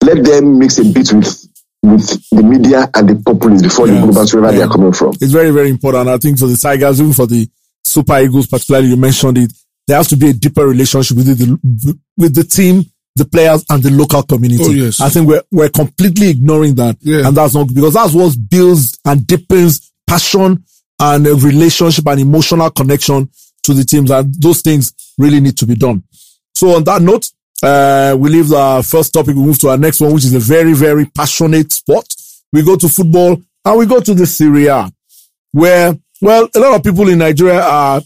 [0.03, 1.49] Let them mix a bit with
[1.83, 4.59] with the media and the populace before they go back to wherever Yeah.
[4.59, 5.11] they are coming from.
[5.21, 6.09] It's very, very important.
[6.09, 7.47] I think for the Tigers, even for the
[7.85, 9.53] Super Eagles, particularly, you mentioned it.
[9.87, 12.85] There has to be a deeper relationship with the with the team,
[13.17, 14.65] the players, and the local community.
[14.65, 15.01] Oh, yes.
[15.01, 17.27] I think we're we're completely ignoring that, Yeah.
[17.29, 20.65] and that's not because that's what builds and deepens passion
[21.01, 23.29] and a relationship and emotional connection
[23.65, 26.03] to the teams, and those things really need to be done.
[26.55, 27.31] So on that note,
[27.63, 29.35] uh, we leave the first topic.
[29.37, 32.07] We move to our next one, which is a very, very passionate sport.
[32.53, 34.91] We go to football and we go to the Serie A
[35.53, 38.01] where, well, a lot of people in Nigeria are,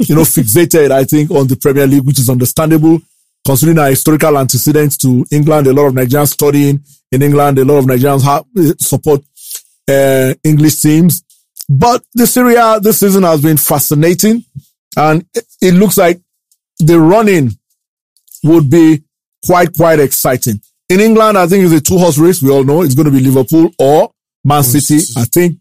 [0.00, 3.00] you know, fixated, I think, on the Premier League, which is understandable
[3.46, 5.66] considering our historical antecedents to England.
[5.66, 7.58] A lot of Nigerians studying in England.
[7.58, 9.22] A lot of Nigerians have, eh, support,
[9.88, 11.22] uh, English teams.
[11.68, 14.44] But the Serie A this season has been fascinating
[14.96, 15.24] and
[15.60, 16.20] it, looks like
[16.78, 17.52] the running
[18.42, 19.02] would be
[19.44, 20.60] quite, quite exciting.
[20.88, 22.42] In England, I think it's a two horse race.
[22.42, 24.10] We all know it's going to be Liverpool or
[24.44, 24.98] Man City.
[24.98, 25.20] City.
[25.20, 25.58] I think.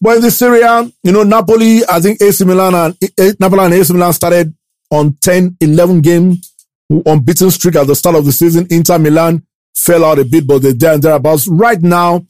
[0.00, 3.74] But in the Serie A, you know, Napoli, I think AC Milan and Napoli and
[3.74, 4.54] AC Milan started
[4.90, 6.38] on 10, 11 game
[6.90, 8.66] on unbeaten streak at the start of the season.
[8.70, 9.42] Inter Milan
[9.74, 11.46] fell out a bit, but they're there and thereabouts.
[11.48, 12.24] Right now,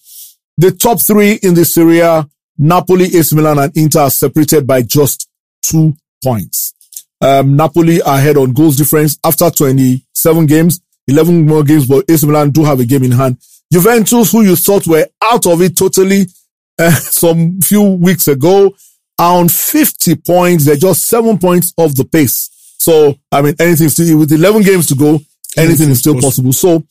[0.59, 2.29] the top three in the Serie A,
[2.59, 5.29] Napoli, AC Milan, and Inter are separated by just
[5.63, 6.75] two points.
[7.21, 12.51] Um, Napoli ahead on goals difference after 27 games, 11 more games, but AC Milan
[12.51, 13.39] do have a game in hand.
[13.73, 16.27] Juventus, who you thought were out of it totally
[16.81, 18.75] uh, some few weeks ago,
[19.19, 20.65] on 50 points.
[20.65, 22.49] They're just seven points off the pace.
[22.79, 25.21] So, I mean, anything still, with 11 games to go,
[25.57, 26.53] anything is still possible.
[26.53, 26.83] So,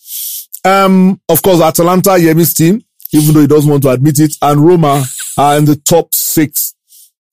[0.63, 4.65] um, of course, Atalanta, Yemi's team, even though he doesn't want to admit it, and
[4.65, 5.03] Roma
[5.37, 6.75] are in the top six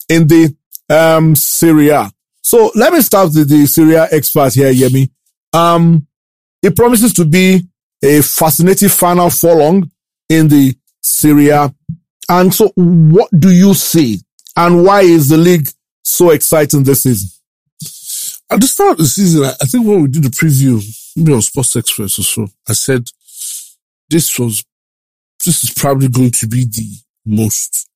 [0.08, 0.56] in the,
[0.88, 2.10] um, Serie A.
[2.40, 5.10] So let me start with the Serie A expert here, Yemi.
[5.52, 6.06] Um,
[6.62, 7.66] it promises to be
[8.02, 9.90] a fascinating final furlong
[10.28, 11.74] in the Serie A.
[12.28, 14.20] And so what do you see?
[14.56, 15.68] And why is the league
[16.02, 17.30] so exciting this season?
[18.48, 20.82] At the start of the season, I I think when we did the preview,
[21.16, 23.08] maybe on Sports Express or so, I said
[24.08, 24.64] this was,
[25.44, 27.88] this is probably going to be the most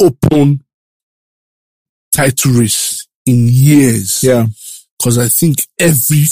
[0.00, 0.64] open
[2.10, 4.22] title race in years.
[4.24, 4.46] Yeah.
[5.02, 6.24] Cause I think every,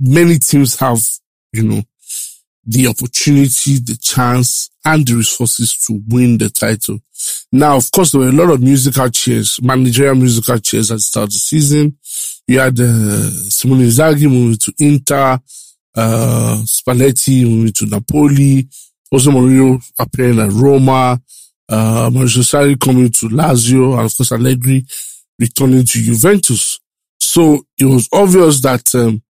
[0.00, 0.98] many teams have,
[1.52, 1.82] you know,
[2.66, 7.00] the opportunity, the chance and the resources to win the title.
[7.52, 11.00] Now, of course, there were a lot of musical chairs, managerial musical chairs at the
[11.00, 11.96] start of the season.
[12.46, 15.38] You had uh, Simone Inzaghi moving to Inter,
[15.96, 18.68] uh, Spalletti moving to Napoli,
[19.10, 21.20] Jose Mourinho appearing at Roma,
[21.68, 24.84] uh, Mauricio Sarri coming to Lazio, and of course Allegri
[25.38, 26.80] returning to Juventus.
[27.18, 29.22] So it was obvious that, um,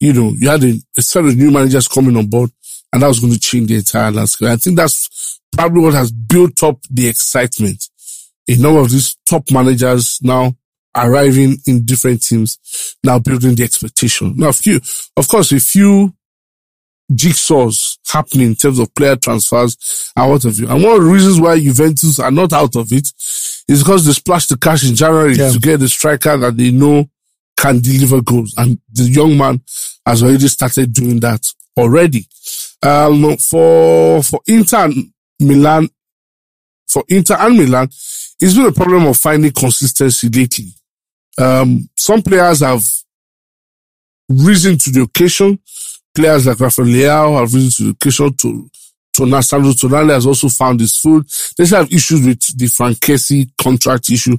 [0.00, 2.50] you know, you had a, a set of new managers coming on board,
[2.92, 4.48] and that was going to change the entire landscape.
[4.48, 7.88] I think that's probably what has built up the excitement.
[8.48, 10.54] A number of these top managers now
[10.96, 12.58] arriving in different teams,
[13.04, 14.34] now building the expectation.
[14.36, 14.80] Now, a few,
[15.16, 16.14] of course, a few
[17.12, 20.68] jigsaws happening in terms of player transfers and what have you.
[20.68, 23.08] And one of the reasons why Juventus are not out of it
[23.68, 25.50] is because they splashed the cash in January Yeah.
[25.52, 27.08] to get the striker that they know
[27.56, 28.54] can deliver goals.
[28.56, 29.60] And the young man
[30.04, 31.46] has already started doing that
[31.76, 32.26] already.
[32.82, 34.90] Um, for, for Inter
[35.40, 35.88] Milan,
[36.88, 37.88] for Inter and Milan,
[38.38, 40.66] it's been a problem of finding consistency lately.
[41.38, 42.82] Um, some players have
[44.28, 45.58] risen to the occasion.
[46.14, 48.70] Players like Rafael Leao have risen to the occasion to,
[49.14, 51.26] to Sandro Tonali has also found his food.
[51.56, 54.36] They still have issues with the Franck Kessie contract issue,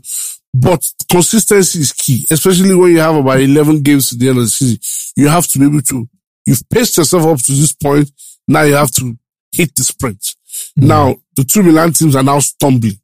[0.53, 4.43] but consistency is key, especially when you have about 11 games at the end of
[4.45, 5.13] the season.
[5.15, 6.07] You have to be able to,
[6.47, 8.09] you've paced yourself up to this point.
[8.47, 9.15] Now you have to
[9.51, 10.35] hit the sprint.
[10.75, 12.99] Now the two Milan teams are now stumbling.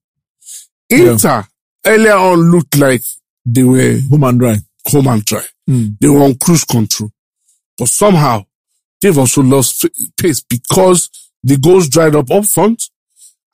[0.89, 1.45] Inter
[1.85, 3.01] earlier on looked like
[3.45, 4.55] they were Home and dry.
[4.87, 5.43] home and dry.
[5.69, 5.97] Mm.
[5.99, 7.11] They were on cruise control.
[7.77, 8.45] But somehow
[9.01, 9.85] they've also lost
[10.17, 11.09] pace because
[11.43, 12.89] the goals dried up up front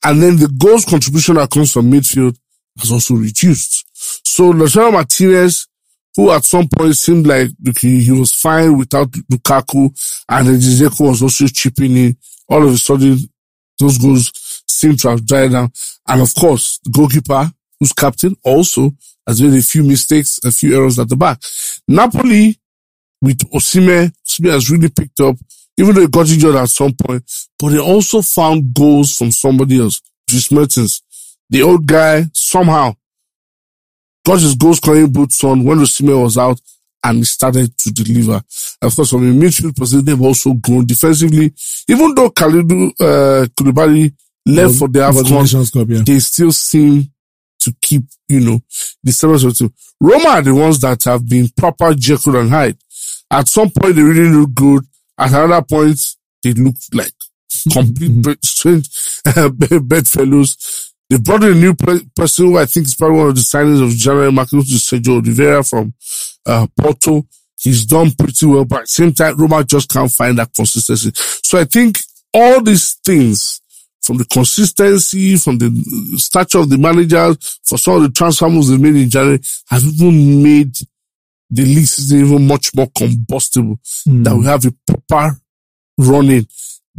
[0.05, 2.37] and then the goals contribution that comes from midfield
[2.77, 3.85] has also reduced.
[4.25, 5.67] So Lautaro Martinez,
[6.15, 9.89] who at some point seemed like he was fine without Lukaku
[10.29, 12.17] and Dzeko was also chipping in,
[12.47, 13.17] all of a sudden
[13.79, 14.31] those goals
[14.67, 15.71] seem to have died down.
[16.07, 18.91] And of course, the goalkeeper, who's captain, also
[19.25, 21.39] has made a few mistakes, a few errors at the back.
[21.87, 22.59] Napoli,
[23.21, 25.35] with Osimhen, Osimhen has really picked up,
[25.77, 27.23] even though he got injured at some point,
[27.57, 31.01] but they also found goals from somebody else, Dries Mertens.
[31.49, 32.95] The old guy somehow
[34.29, 36.61] got his goal scoring boots on when Osimhen was out
[37.03, 38.39] and he started to deliver.
[38.81, 41.51] Of course, from a midfield position, they've also grown defensively.
[41.87, 44.13] Even though Kalidou uh, Koulibaly
[44.45, 46.03] left for the AFCON, yeah.
[46.05, 47.09] they still seem
[47.61, 48.59] to keep, you know,
[49.03, 52.77] the service of the Roma are the ones that have been proper Jekyll and Hyde.
[53.31, 54.83] At some point, they really look good.
[55.17, 55.97] At another point,
[56.43, 57.13] they look like
[57.73, 59.21] complete strange
[59.87, 60.88] bedfellows.
[61.09, 63.83] They brought in a new person who I think is probably one of the signings
[63.83, 65.93] of January is Sergio Oliveira from
[66.45, 67.25] uh, Porto.
[67.57, 71.11] He's done pretty well, but at the same time, Roma just can't find that consistency.
[71.43, 71.97] So I think
[72.31, 73.59] all these things,
[74.01, 75.69] from the consistency, from the
[76.17, 79.83] stature of the managers, for some of the transfer moves they made in January, have
[79.83, 80.75] even made
[81.49, 83.79] the league season even much more combustible.
[84.07, 84.23] Mm.
[84.23, 85.39] That we have a proper
[85.97, 86.47] running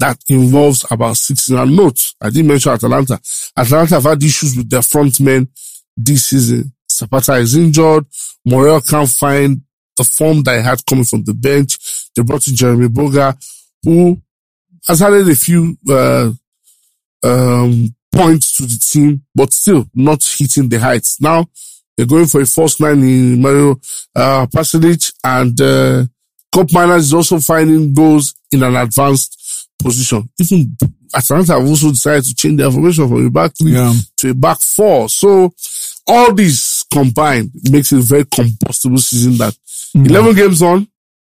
[0.00, 2.14] that involves about 16 notes.
[2.20, 3.20] I didn't mention Atalanta.
[3.56, 5.48] Atalanta have had issues with their front men
[5.96, 6.72] this season.
[6.90, 8.06] Zapata is injured.
[8.44, 9.62] Muriel can't find
[9.96, 11.78] the form that he had coming from the bench.
[12.16, 13.36] They brought in Jeremy Boga,
[13.84, 14.20] who
[14.88, 16.32] has added a few, uh,
[17.22, 21.20] um, points to the team, but still not hitting the heights.
[21.20, 21.46] Now,
[21.96, 23.78] they're going for a first nine in Mario,
[24.16, 24.46] uh,
[25.24, 26.06] and, uh,
[26.52, 29.36] Koopmeiners is also finding goals in an advanced
[29.82, 30.28] position.
[30.40, 30.76] Even
[31.14, 33.92] Atalanta have also decided to change their formation from a back three yeah.
[34.18, 35.08] to a back four.
[35.08, 35.52] So
[36.06, 39.54] all these combined makes it a very combustible season that
[39.96, 40.08] mm.
[40.08, 40.86] 11 games on,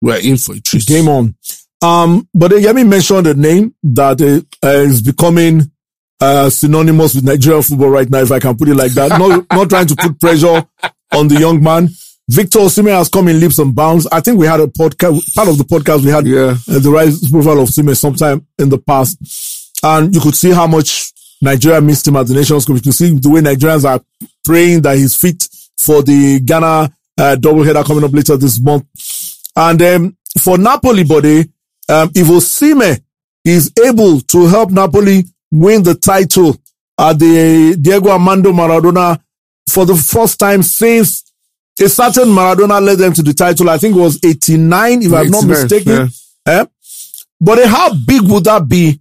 [0.01, 0.85] we're in for a treat.
[0.85, 1.35] Game on.
[1.81, 5.71] Um, but Yemi mentioned a name that uh, is becoming
[6.19, 9.17] uh, synonymous with Nigerian football right now, if I can put it like that.
[9.17, 10.63] not, not trying to put pressure
[11.13, 11.89] on the young man,
[12.31, 14.07] Victor Osimhen has come in leaps and bounds.
[14.09, 16.55] I think we had a podcast, part of the podcast we had yeah.
[16.73, 19.17] uh, the rise profile of Osimhen sometime in the past.
[19.83, 22.77] And you could see how much Nigeria missed him at the Nations Cup.
[22.77, 23.99] You can see the way Nigerians are
[24.45, 25.45] praying that he's fit
[25.77, 28.85] for the Ghana uh, doubleheader coming up later this month.
[29.53, 31.39] And um, for Napoli, buddy,
[31.89, 33.01] um, if Osimhen
[33.43, 36.55] is able to help Napoli win the title
[36.97, 39.19] at the Diego Armando Maradona
[39.67, 41.25] for the first time since
[41.79, 43.69] a certain Maradona led them to the title.
[43.69, 46.09] I think it was 89, if I'm not mistaken.
[46.47, 46.61] Yeah.
[46.61, 46.65] Eh?
[47.39, 48.99] But how big would that be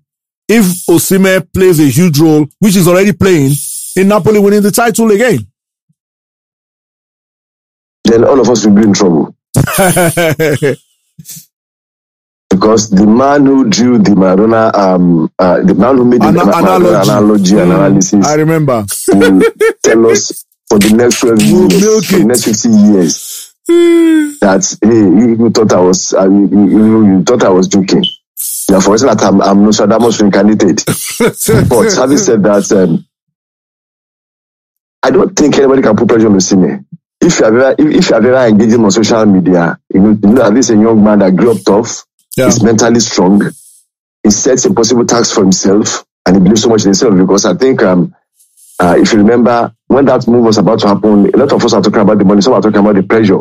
[0.49, 3.53] if Osimhen plays a huge role, which is already playing,
[3.97, 5.47] in Napoli winning the title again?
[8.05, 9.35] Then all of us will be in trouble.
[12.51, 16.43] because the man who drew the Maradona, um, uh, the man who made the Ana-
[16.43, 19.41] analogy, analogy and analysis, I remember, will
[19.83, 23.55] tell us for the next 12 years, for the next 50 years.
[24.41, 28.05] that, hey, you thought I was, uh, you, you, you, thought I was joking.
[28.71, 30.83] Yeah, for instance, that I'm, I'm Nostradamus reincarnated.
[31.69, 33.05] but having said that, um,
[35.03, 36.87] I don't think anybody can put pressure on Osimhen.
[37.21, 40.01] If you have ever, if, if you have ever engaged him on social media, you
[40.01, 42.05] know, you know this is a young man that grew up tough,
[42.37, 42.47] yeah.
[42.47, 43.43] he's mentally strong,
[44.23, 47.45] he sets a possible task for himself, and he believes so much in himself because
[47.45, 48.15] I think, um,
[48.81, 51.75] uh, if you remember, when that move was about to happen, a lot of us
[51.75, 53.41] are talking about the money, some are talking about the pressure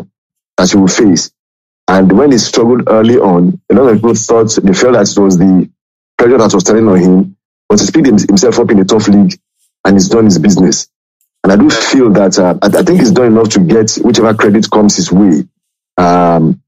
[0.58, 1.32] that he will face.
[1.88, 5.18] And when he struggled early on, a lot of people thought they felt that it
[5.18, 5.70] was the
[6.18, 7.36] pressure that was turning on him,
[7.68, 9.40] but he picked himself up in a tough league
[9.84, 10.88] and he's done his business.
[11.42, 14.70] And I do feel that uh, I, think he's done enough to get whichever credit
[14.70, 15.44] comes his way.
[15.96, 16.62] Um,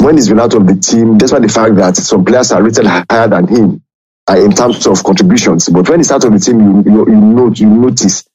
[0.00, 2.86] when he's been out of the team, despite the fact that some players are rated
[2.86, 3.82] higher than him,
[4.28, 5.68] uh, in terms of contributions.
[5.68, 8.26] But when he's out on the team, you, you, you, know, you notice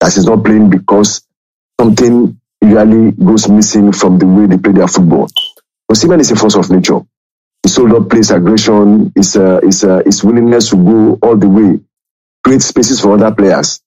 [0.00, 1.22] that he's not playing because
[1.80, 5.28] something usually goes missing from the way they play their football.
[5.90, 7.00] Osimhen is a force of nature.
[7.62, 11.48] His sold up plays aggression, his, uh, his, uh, his willingness to go all the
[11.48, 11.80] way,
[12.44, 13.80] create spaces for other players.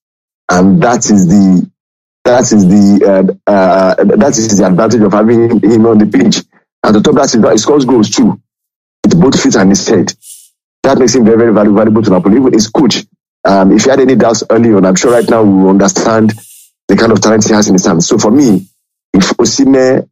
[0.50, 1.70] And that is the,
[2.24, 6.44] that is the, uh, uh, that is the advantage of having him on the pitch.
[6.84, 8.40] And the top that is, he scores goals too.
[9.02, 10.12] With both feet and his head.
[10.84, 12.36] That makes him very, very valuable to Napoli.
[12.36, 13.06] Even his coach,
[13.42, 16.34] um, if he had any doubts early on, I'm sure right now we understand
[16.88, 18.06] the kind of talent he has in his hands.
[18.06, 18.68] So for me,
[19.14, 20.10] if Osimhen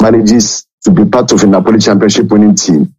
[0.00, 2.94] manages to be part of a Napoli championship winning team,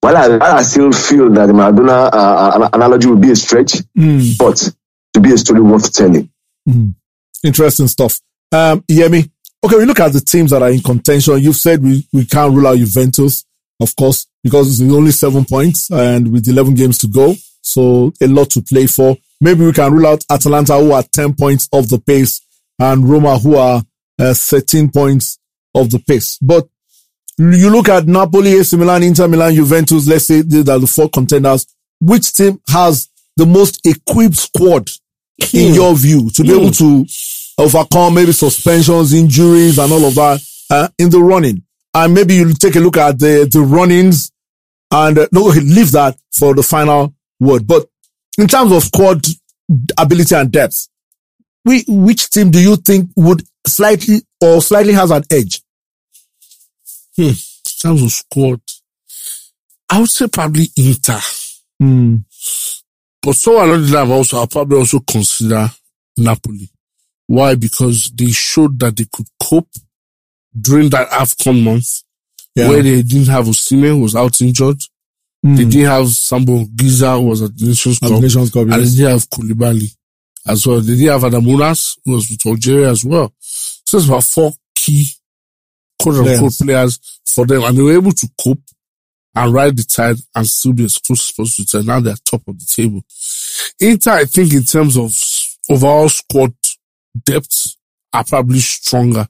[0.00, 3.36] while I, while I still feel that the Maradona uh, uh analogy would be a
[3.36, 4.36] stretch, mm.
[4.36, 4.70] but
[5.14, 6.30] to be a story worth telling.
[6.68, 6.94] Mm.
[7.42, 8.20] Interesting stuff.
[8.52, 9.30] Um, Yemi,
[9.64, 11.38] okay, we look at the teams that are in contention.
[11.38, 13.46] You've said we, we can't rule out Juventus
[13.80, 17.34] of course, because it's only seven points and with 11 games to go.
[17.60, 19.16] So a lot to play for.
[19.40, 22.40] Maybe we can rule out Atalanta who are 10 points off the pace
[22.78, 23.82] and Roma, who are
[24.18, 25.38] uh, 13 points
[25.74, 26.38] of the pace.
[26.40, 26.68] But
[27.38, 31.08] you look at Napoli, AC Milan, Inter Milan, Juventus, let's say these are the four
[31.08, 31.66] contenders.
[32.00, 34.90] Which team has the most equipped squad
[35.52, 37.06] in your view to be able to
[37.58, 41.62] overcome maybe suspensions, injuries and all of that uh, in the running?
[41.94, 44.30] And maybe you'll take a look at the, the runnings
[44.90, 47.66] and uh, no, leave that for the final word.
[47.66, 47.88] But
[48.38, 49.26] in terms of squad
[49.98, 50.88] ability and depth,
[51.64, 55.60] we, which team do you think would slightly or slightly has an edge?
[57.16, 57.28] Hmm.
[57.28, 57.34] In
[57.82, 58.60] terms of squad,
[59.90, 61.20] I would say probably Inter.
[61.80, 62.16] Hmm.
[63.22, 65.70] But someone like that, also, I'll probably also consider
[66.16, 66.70] Napoli.
[67.26, 67.56] Why?
[67.56, 69.68] Because they showed that they could cope
[70.60, 72.02] during that AFCON month
[72.54, 72.68] Yeah.
[72.68, 74.80] where they didn't have Osimhen who was out injured.
[75.42, 75.54] Hmm.
[75.56, 78.20] They didn't have Zambo Anguissa who was at the Nations Cup.
[78.20, 79.94] Nations Cup, And they didn't have Koulibaly
[80.46, 80.80] as well.
[80.80, 83.32] They didn't have Adam Ounas who was with Algeria as well.
[83.40, 85.06] So it's about four key
[86.00, 86.58] quote unquote Players.
[86.58, 87.62] players for them.
[87.64, 88.62] And they were able to cope
[89.34, 92.42] and ride the tide and still be as close as possible to now they're top
[92.48, 93.02] of the table.
[93.80, 95.14] Inter, I think in terms of
[95.70, 96.52] overall squad
[97.24, 97.76] depth
[98.12, 99.28] are probably stronger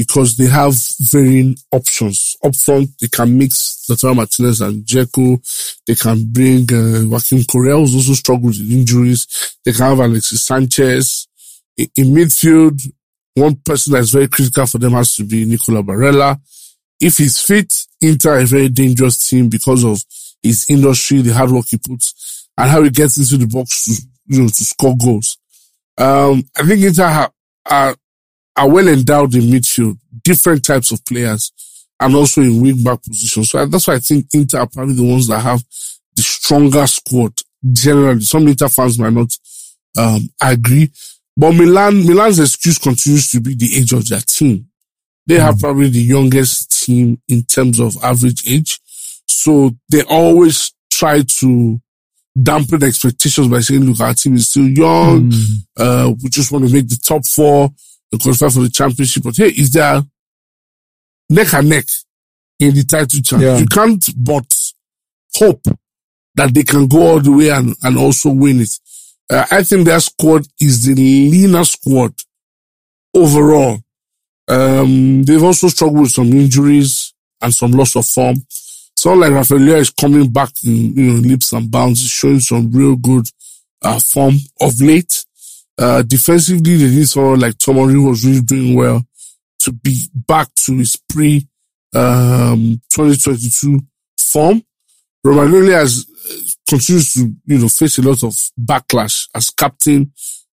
[0.00, 0.74] because they have
[1.12, 2.34] varying options.
[2.42, 5.38] Up front, they can mix Lautaro Martinez and Dzeko.
[5.86, 9.58] They can bring uh, Joaquin Correa, who's also struggled with injuries.
[9.62, 11.28] They can have Alexis Sanchez.
[11.76, 12.80] In, in midfield,
[13.34, 16.40] one person that's very critical for them has to be Nicola Barella.
[16.98, 17.70] If he's fit,
[18.00, 20.02] Inter a very dangerous team because of
[20.42, 24.02] his industry, the hard work he puts, and how he gets into the box to,
[24.28, 25.36] you know, to score goals.
[25.98, 27.32] Um, I think Inter ha-
[27.70, 27.94] are,
[28.56, 31.52] are well endowed in midfield, different types of players,
[32.00, 33.50] and also in wing back positions.
[33.50, 35.62] So that's why I think Inter are probably the ones that have
[36.16, 37.32] the stronger squad
[37.72, 38.20] generally.
[38.20, 39.36] Some Inter fans might not,
[39.98, 40.90] um, agree,
[41.36, 44.66] but Milan, Milan's excuse continues to be the age of their team.
[45.26, 48.80] They have probably the youngest team in terms of average age.
[49.26, 51.80] So they always try to
[52.40, 55.30] dampen expectations by saying, look, our team is still young.
[55.30, 55.64] Mm.
[55.76, 57.70] Uh, we just want to make the top four
[58.12, 59.22] and qualify for the championship.
[59.22, 60.02] But hey, is there
[61.28, 61.86] neck and neck
[62.58, 63.42] in the title chance?
[63.42, 63.58] Yeah.
[63.58, 64.54] You can't but
[65.36, 65.62] hope
[66.34, 68.70] that they can go all the way and, and also win it.
[69.30, 72.14] Uh, I think their squad is the leaner squad
[73.14, 73.78] overall.
[74.48, 78.36] Um, they've also struggled with some injuries and some loss of form.
[78.96, 82.02] So like Rafael Leao is coming back in, you know, leaps and bounds.
[82.06, 83.26] Showing some real good,
[83.82, 85.24] uh, form of late.
[85.80, 89.02] Uh, defensively, they need someone like Tomori was really doing well
[89.60, 91.48] to be back to his pre,
[91.94, 93.80] um, 2022
[94.18, 94.62] form.
[95.26, 96.34] Romagnoli has uh,
[96.68, 100.12] continues to, you know, face a lot of backlash as captain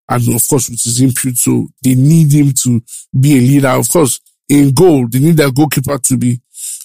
[0.09, 1.35] and of course with his input.
[1.35, 2.81] So they need him to
[3.19, 3.69] be a leader.
[3.69, 6.39] Of course, in goal, they need their goalkeeper to be,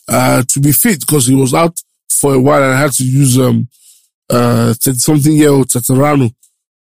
[0.09, 1.81] uh, to be fit because he was out
[2.11, 3.69] for a while and had to use, um,
[4.29, 6.33] uh, something year old Tătărușanu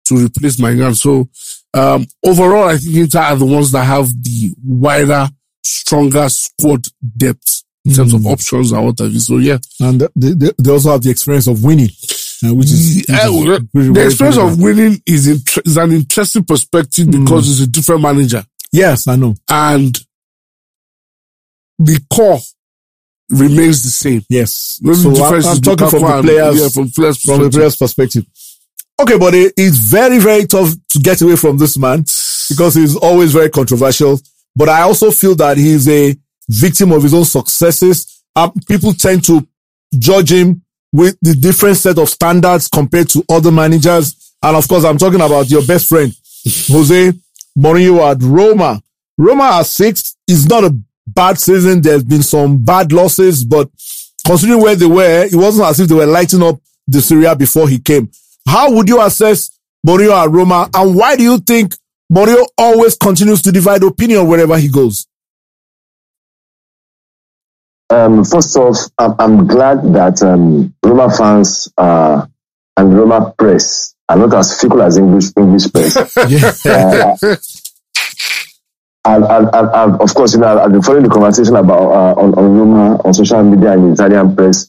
[0.07, 0.95] to replace Maignan.
[0.97, 1.29] So,
[1.75, 5.29] um, overall, I think Inter are the ones that have the wider,
[5.63, 6.87] stronger squad
[7.17, 9.21] depth in terms of options and what have you.
[9.21, 11.91] So yeah, And they, they, they also have the experience of winning,
[12.45, 13.31] uh, which is, which Yeah, is
[13.73, 18.03] well, the experience of winning is, inter- is an interesting perspective because it's a different
[18.03, 19.35] manager yes, I know.
[19.49, 19.97] and
[21.79, 22.39] the core
[23.31, 24.23] remains the same.
[24.29, 24.81] Yes.
[24.83, 28.25] So I'm, I'm talking from the players, yeah, from players from the player's perspective.
[28.99, 31.99] Okay, buddy, it's very, very tough to get away from this man
[32.49, 34.19] because he's always very controversial.
[34.55, 36.17] But I also feel that he's a
[36.49, 38.23] victim of his own successes.
[38.35, 39.47] Um, people tend to
[39.99, 44.35] judge him with the different set of standards compared to other managers.
[44.43, 46.11] And of course, I'm talking about your best friend,
[46.69, 47.13] Jose
[47.59, 48.83] Mourinho at Roma.
[49.19, 50.17] Roma are sixth.
[50.27, 50.75] It's not a
[51.07, 51.83] bad season.
[51.83, 53.69] There's been some bad losses, but
[54.25, 57.37] considering where they were, it wasn't as if they were lighting up the Serie A
[57.37, 58.11] before he came.
[58.47, 59.51] How would you assess
[59.87, 61.75] Mourinho at Roma, and why do you think
[62.13, 65.07] Mourinho always continues to divide opinion wherever he goes?
[67.91, 72.27] Um, first off, I'm, I'm glad that um, Roma fans uh,
[72.77, 75.97] and Roma press are not as fickle as English English press.
[79.07, 81.81] Uh, and, and, and, and of course, you know, I've been following the conversation about
[81.81, 84.69] uh, on, on Roma on social media and Italian press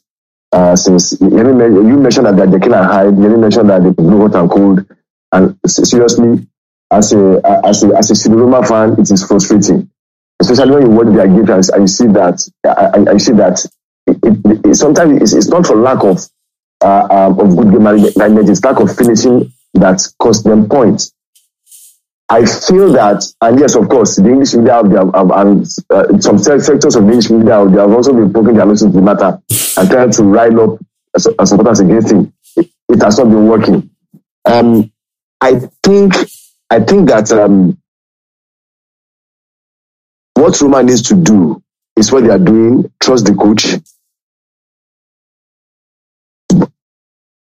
[0.51, 3.23] uh, since you, mentioned that they're Jekyll and.
[3.23, 4.85] You mentioned that they blew hot and cold.
[5.31, 6.47] And seriously,
[6.91, 9.89] as a as a as a City Roma fan, it is frustrating,
[10.39, 13.65] especially when you watch their games and you see that I, I, I see that
[14.07, 16.19] it, it, it, sometimes it's, it's not for lack of
[16.81, 21.11] uh, um, of good game management, it's lack of finishing that cost them points.
[22.29, 26.37] I feel that, and yes, of course, the English media have, have, and uh, some
[26.37, 29.41] sectors of the English media they have also been poking their nose into the matter
[29.77, 30.79] and trying to rile up
[31.17, 32.33] supporters against him.
[32.57, 33.89] It, it, has not been working.
[34.43, 34.91] Um,
[35.39, 36.15] I think,
[36.69, 37.77] I think that um,
[40.33, 41.63] what Roma needs to do
[41.95, 42.91] is what they are doing.
[42.99, 43.67] Trust the coach.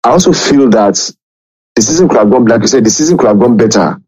[0.05, 0.97] I also feel that
[1.75, 3.99] the season could have gone, like you said, the season could have gone better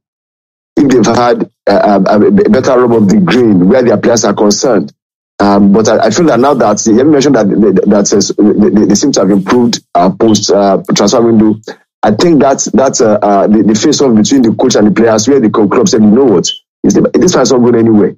[0.77, 4.35] if they've had uh, a, a, better rub of the green where their players are
[4.35, 4.93] concerned.
[5.39, 8.95] Um, but I, I, feel that now that you mentioned that that says they, they,
[8.95, 11.61] seem to have improved uh, post uh, transfer window.
[12.03, 14.93] I think that's that's uh, uh, the, the face off between the coach and the
[14.93, 16.49] players where the club said, you know what,
[16.83, 18.17] this fight's not going anywhere.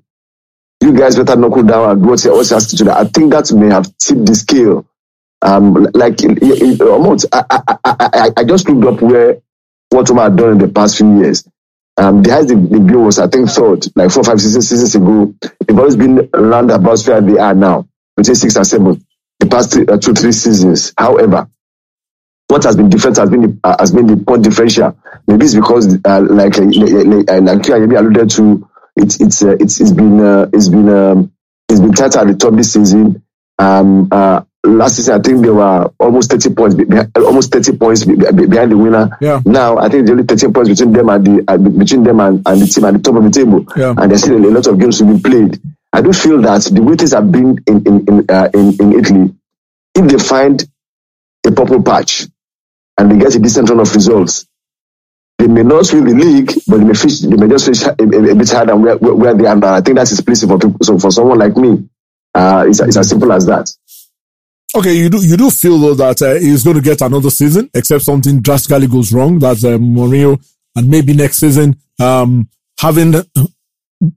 [0.80, 2.98] You guys better knuckle down and what's what's has to do that.
[2.98, 4.86] I think that may have tipped the scale.
[5.42, 6.20] Um, like
[6.80, 9.40] almost, I, I, I, I just looked up where
[9.90, 11.48] what Roma had done in the past few years.
[11.98, 15.34] Um, the highest the, bill was, I think, third, like four, five, six seasons ago.
[15.66, 19.04] They've always been around about where they are now, between six and seven,
[19.40, 20.94] the past three, uh, two, three seasons.
[20.98, 21.48] However,
[22.48, 24.96] what has been different has been the, uh, has been the point differential.
[25.26, 29.92] Maybe it's because, uh, like uh, like you alluded to, it's it's uh, it's it's
[29.92, 31.32] been uh, it's been um,
[31.68, 33.22] it's been tighter at the top this season.
[33.58, 36.76] Um, uh, last season, I think they were almost 30 points,
[37.16, 39.16] almost 30 points behind the winner.
[39.20, 39.40] Yeah.
[39.44, 42.42] Now, I think there's only 13 points between them and the, uh, between them and,
[42.46, 43.64] and the team at the top of the table.
[43.76, 43.94] Yeah.
[43.96, 45.60] And there's still a lot of games to be played.
[45.92, 48.92] I do feel that the way things have been in, in, in, uh, in, in
[48.98, 49.34] Italy,
[49.94, 50.62] if they find
[51.46, 52.26] a purple patch
[52.98, 54.46] and they get a decent run of results,
[55.38, 57.90] they may not win the league, but they may, fish, they may just fish a,
[57.98, 59.56] a, a bit harder than where, where they are.
[59.56, 59.74] now.
[59.74, 60.78] I think that's explicit for people.
[60.82, 61.88] So for someone like me,
[62.34, 63.70] uh, it's, it's as simple as that.
[64.76, 67.70] Okay, you do you do feel though that uh, he's going to get another season,
[67.74, 69.38] except something drastically goes wrong.
[69.38, 70.38] That's uh, Mourinho,
[70.76, 72.48] and maybe next season, um,
[72.78, 73.12] having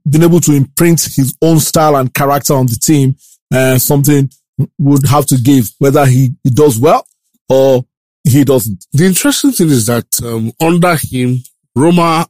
[0.08, 3.16] been able to imprint his own style and character on the team,
[3.52, 4.30] uh, something
[4.78, 7.06] would have to give, whether he, he does well
[7.48, 7.84] or
[8.24, 8.86] he doesn't.
[8.92, 11.42] The interesting thing is that um, under him,
[11.74, 12.26] Roma,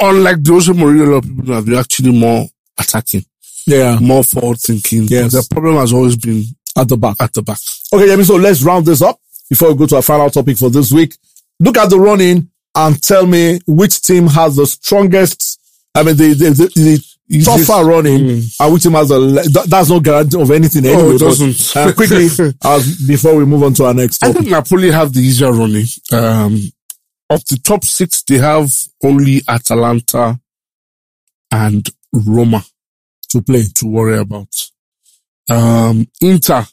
[0.00, 2.46] unlike the Jose Mourinho, a lot of people have been actually more
[2.78, 3.24] attacking,
[3.68, 5.04] yeah, more forward thinking.
[5.04, 5.32] Yes.
[5.32, 6.44] The problem has always been
[6.76, 7.16] at the back.
[7.20, 7.58] At the back.
[7.92, 10.70] Okay, Yemi, so let's round this up before we go to our final topic for
[10.70, 11.16] this week.
[11.60, 15.60] Look at the running and tell me which team has the strongest,
[15.94, 18.54] I mean, the, the, the, the tougher running mm.
[18.60, 21.02] and which team has the, that's no guarantee of anything anyway.
[21.02, 21.74] Oh, it doesn't.
[21.74, 22.26] But, uh, quickly,
[22.64, 24.36] as, before we move on to our next topic.
[24.36, 25.86] I think Napoli have the easier running.
[26.12, 26.72] Um,
[27.28, 28.72] of the top six, they have
[29.04, 30.40] only Atalanta
[31.50, 32.64] and Roma
[33.30, 34.48] to play, to worry about.
[35.50, 36.66] Um, Inter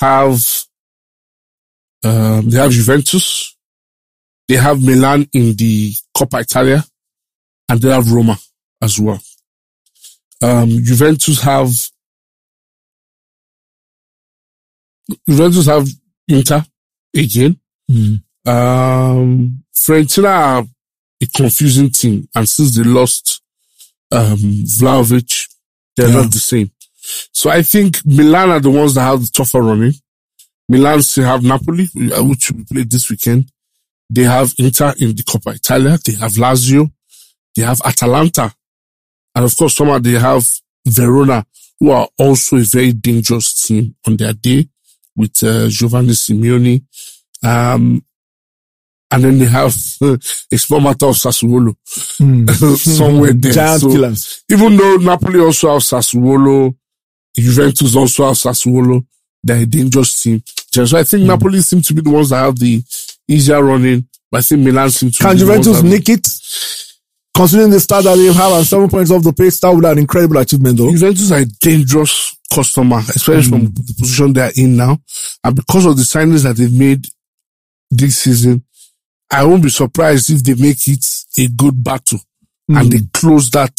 [0.00, 0.44] have,
[2.04, 3.56] um, they have Juventus.
[4.48, 6.82] They have Milan in the Coppa Italia
[7.68, 8.38] and they have Roma
[8.80, 9.20] as well.
[10.42, 11.70] Um, Juventus have,
[15.28, 15.86] Juventus have
[16.28, 16.64] Inter
[17.14, 17.60] again.
[17.90, 18.22] Mm.
[18.46, 20.64] Um, Fiorentina are
[21.20, 23.42] a confusing team and since they lost,
[24.10, 25.47] um, Vlahovic,
[25.98, 26.22] they're yeah.
[26.22, 26.70] not the same.
[27.32, 29.94] So I think Milan are the ones that have the tougher running.
[30.68, 33.50] Milan still have Napoli, uh, which we played this weekend.
[34.08, 35.98] They have Inter in the Coppa Italia.
[36.04, 36.90] They have Lazio.
[37.56, 38.54] They have Atalanta.
[39.34, 40.46] And of course, somehow they have
[40.86, 41.44] Verona,
[41.80, 44.68] who are also a very dangerous team on their day
[45.16, 46.84] with uh, Giovanni Simeone.
[47.42, 48.04] Um,
[49.10, 50.16] and then they have uh,
[50.52, 51.74] a small matter of Sassuolo
[52.20, 52.76] mm.
[52.76, 53.52] somewhere there.
[53.52, 54.44] Giant so, killers.
[54.50, 56.74] Even though Napoli also have Sassuolo,
[57.34, 59.04] Juventus also have Sassuolo.
[59.42, 60.42] They're a dangerous team.
[60.70, 61.26] So I think mm.
[61.26, 62.82] Napoli seem to be the ones that have the
[63.28, 66.26] easier running, but I think Milan seem to Can be Juventus nick it?
[67.34, 69.86] Considering the start that they have and seven points off the pace, that would be
[69.88, 70.90] an incredible achievement though.
[70.90, 73.50] Juventus are a dangerous customer, especially mm.
[73.50, 74.98] from the position they are in now.
[75.44, 77.06] And because of the signings that they've made
[77.90, 78.64] this season,
[79.30, 81.04] I won't be surprised if they make it
[81.38, 82.20] a good battle
[82.70, 82.80] mm.
[82.80, 83.78] and they close that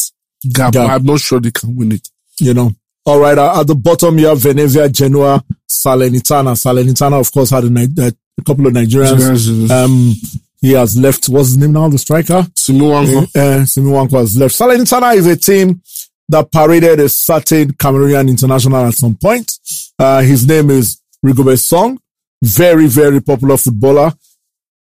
[0.54, 0.74] gap.
[0.74, 0.90] gap.
[0.90, 2.08] I'm not sure they can win it.
[2.40, 2.72] You know,
[3.06, 3.38] all right.
[3.38, 6.54] Uh, at the bottom, you have Venezia, Genoa, Salernitana.
[6.56, 9.70] Salernitana, of course, had a, a couple of Nigerians.
[9.70, 10.14] Um,
[10.62, 11.28] he has left.
[11.30, 11.90] What's his name now?
[11.90, 12.46] The striker?
[12.56, 13.36] Simi Nwankwo.
[13.36, 14.56] Uh, Simi has left.
[14.56, 15.82] Salernitana is a team
[16.30, 19.52] that paraded a certain Cameroonian international at some point.
[19.98, 22.00] Uh, his name is Rigobert Song.
[22.42, 24.14] Very, very popular footballer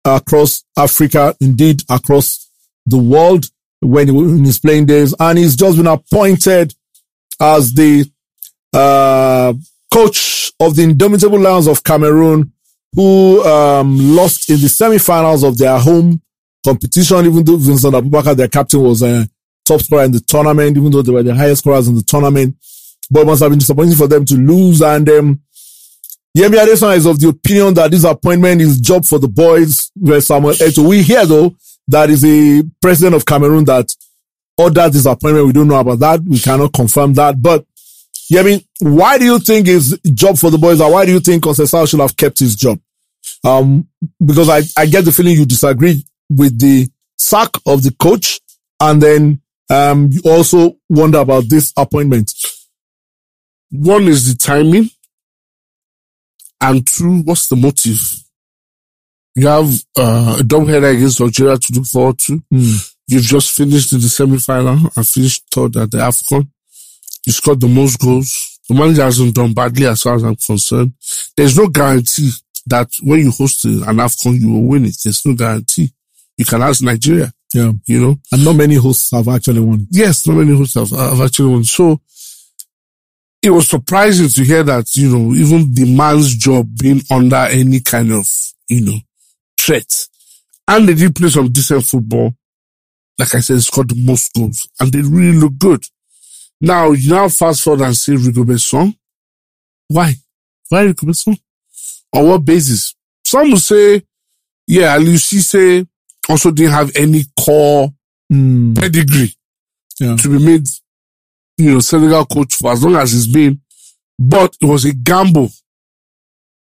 [0.05, 2.49] across Africa, indeed across
[2.85, 3.45] the world
[3.81, 5.13] when he, in his playing days.
[5.19, 6.73] And he's just been appointed
[7.39, 8.09] as the
[8.73, 9.53] uh,
[9.93, 12.53] coach of the Indomitable Lions of Cameroon,
[12.93, 16.21] who um, lost in the semi-finals of their home
[16.65, 19.27] competition, even though Vincent Aboubakar, their captain, was a
[19.65, 22.55] top scorer in the tournament, even though they were the highest scorers in the tournament.
[23.11, 24.81] But it must have been disappointing for them to lose.
[24.81, 25.41] And um,
[26.39, 29.91] Yemi Adesanya is of the opinion that this appointment is job for the boys.
[29.95, 30.87] Where Samuel Eto'o.
[30.87, 31.53] We hear though
[31.89, 33.93] that is the president of Cameroon that
[34.57, 35.47] ordered this appointment.
[35.47, 36.21] We don't know about that.
[36.23, 37.41] We cannot confirm that.
[37.41, 37.65] But
[38.31, 40.79] Yemi, why do you think is job for the boys?
[40.79, 42.79] Or why do you think Conceição should have kept his job?
[43.43, 43.89] Um,
[44.25, 46.87] because I, I get the feeling you disagree with the
[47.17, 48.39] sack of the coach.
[48.79, 52.31] And then, um, you also wonder about this appointment.
[53.71, 54.89] One is the timing.
[56.61, 58.01] And two, what's the motive?
[59.35, 62.41] You have uh, a doubleheader against Algeria to look forward to.
[62.53, 62.93] Mm.
[63.07, 66.47] You've just finished in the semi-final and finished third at the AFCON.
[67.25, 68.59] You scored the most goals.
[68.67, 70.93] The manager hasn't done badly as far as I'm concerned.
[71.35, 72.31] There's no guarantee
[72.67, 74.95] that when you host an AFCON, you will win it.
[75.03, 75.91] There's no guarantee.
[76.37, 77.31] You can ask Nigeria.
[77.53, 77.71] Yeah.
[77.87, 78.19] You know?
[78.31, 79.87] And not many hosts have actually won.
[79.89, 81.63] Yes, not many hosts have, have actually won.
[81.63, 81.99] So,
[83.41, 87.79] it was surprising to hear that, you know, even the man's job being under any
[87.79, 88.27] kind of,
[88.67, 88.97] you know,
[89.59, 90.07] threat.
[90.67, 92.35] And they did play some decent football.
[93.17, 95.83] Like I said, scored the most goals and they really look good.
[96.61, 98.93] Now, you now fast forward and say Rigobert Song.
[99.87, 100.13] Why?
[100.69, 101.37] Why Rigobert Song?
[102.13, 102.95] On what basis?
[103.25, 104.03] Some will say,
[104.67, 105.85] yeah, say
[106.27, 107.93] also didn't have any core
[108.31, 108.75] Mm.
[108.79, 109.33] pedigree
[109.99, 110.15] Yeah.
[110.17, 110.67] to be made,
[111.59, 113.59] you know, Senegal coach for as long as he's been,
[114.17, 115.49] but it was a gamble.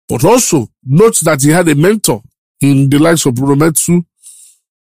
[0.07, 2.21] But also note that he had a mentor
[2.59, 4.03] in the likes of Bruno Metsu,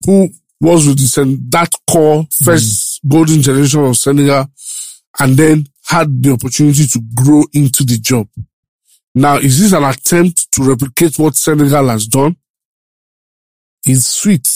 [0.04, 0.28] who
[0.60, 3.10] was with the, Sen- that core first mm.
[3.10, 4.46] golden generation of Senegal
[5.20, 8.28] and then had the opportunity to grow into the job.
[9.14, 12.36] Now, is this an attempt to replicate what Senegal has done?
[13.84, 14.48] It's sweet.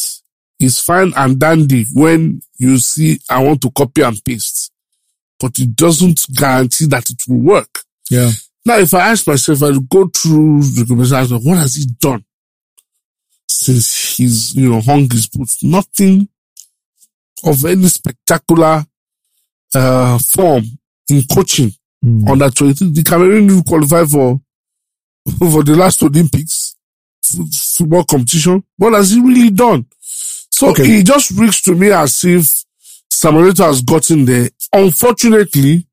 [0.60, 4.70] It's fine and dandy when you see, I want to copy and paste,
[5.44, 7.80] but it doesn't guarantee that it will work.
[8.10, 8.30] Yeah.
[8.64, 12.24] Now, if I ask myself, I go through the conversation, what has he done
[13.46, 15.62] since he's, you know, hung his boots?
[15.62, 16.28] Nothing
[17.44, 18.86] of any spectacular,
[19.74, 20.64] uh, form
[21.10, 21.72] in coaching
[22.04, 22.28] Mm.
[22.30, 22.90] under 23.
[22.92, 24.40] The Cameroon qualify for,
[25.38, 26.74] for the last Olympics
[27.76, 28.62] football competition.
[28.76, 29.86] What has he really done?
[30.00, 31.00] So Okay.
[31.00, 32.63] it just reeks to me as if
[33.22, 35.86] Eto'o has gotten there, unfortunately,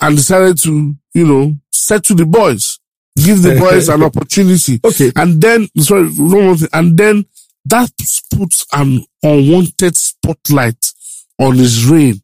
[0.00, 2.78] and decided to, you know, settle the boys,
[3.16, 4.80] give the boys an opportunity.
[4.84, 5.12] Okay.
[5.16, 6.68] And then, sorry, one thing.
[6.72, 7.24] And then
[7.66, 7.90] that
[8.36, 10.92] puts an unwanted spotlight
[11.38, 12.20] on his reign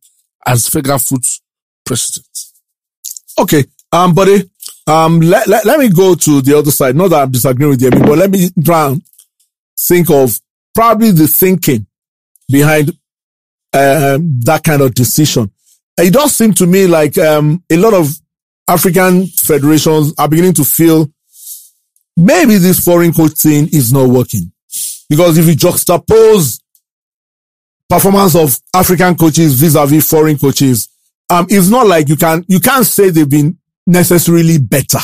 [0.46, 1.40] as Fecafoot's
[1.84, 2.26] president.
[3.38, 3.64] Okay.
[3.92, 4.50] Um, buddy,
[4.86, 6.96] um, let, let, let me go to the other side.
[6.96, 9.02] Not that I'm disagreeing with you, but let me try and
[9.78, 10.38] think of
[10.74, 11.86] probably the thinking
[12.50, 12.96] behind
[13.72, 15.50] um, that kind of decision.
[15.98, 18.08] It does seem to me like um, a lot of
[18.68, 21.10] African federations are beginning to feel
[22.16, 24.52] maybe this foreign coach thing is not working.
[25.08, 26.60] Because if you juxtapose
[27.88, 30.88] performance of African coaches vis-a-vis foreign coaches,
[31.30, 34.98] um, it's not like you can, you can't say they've been necessarily better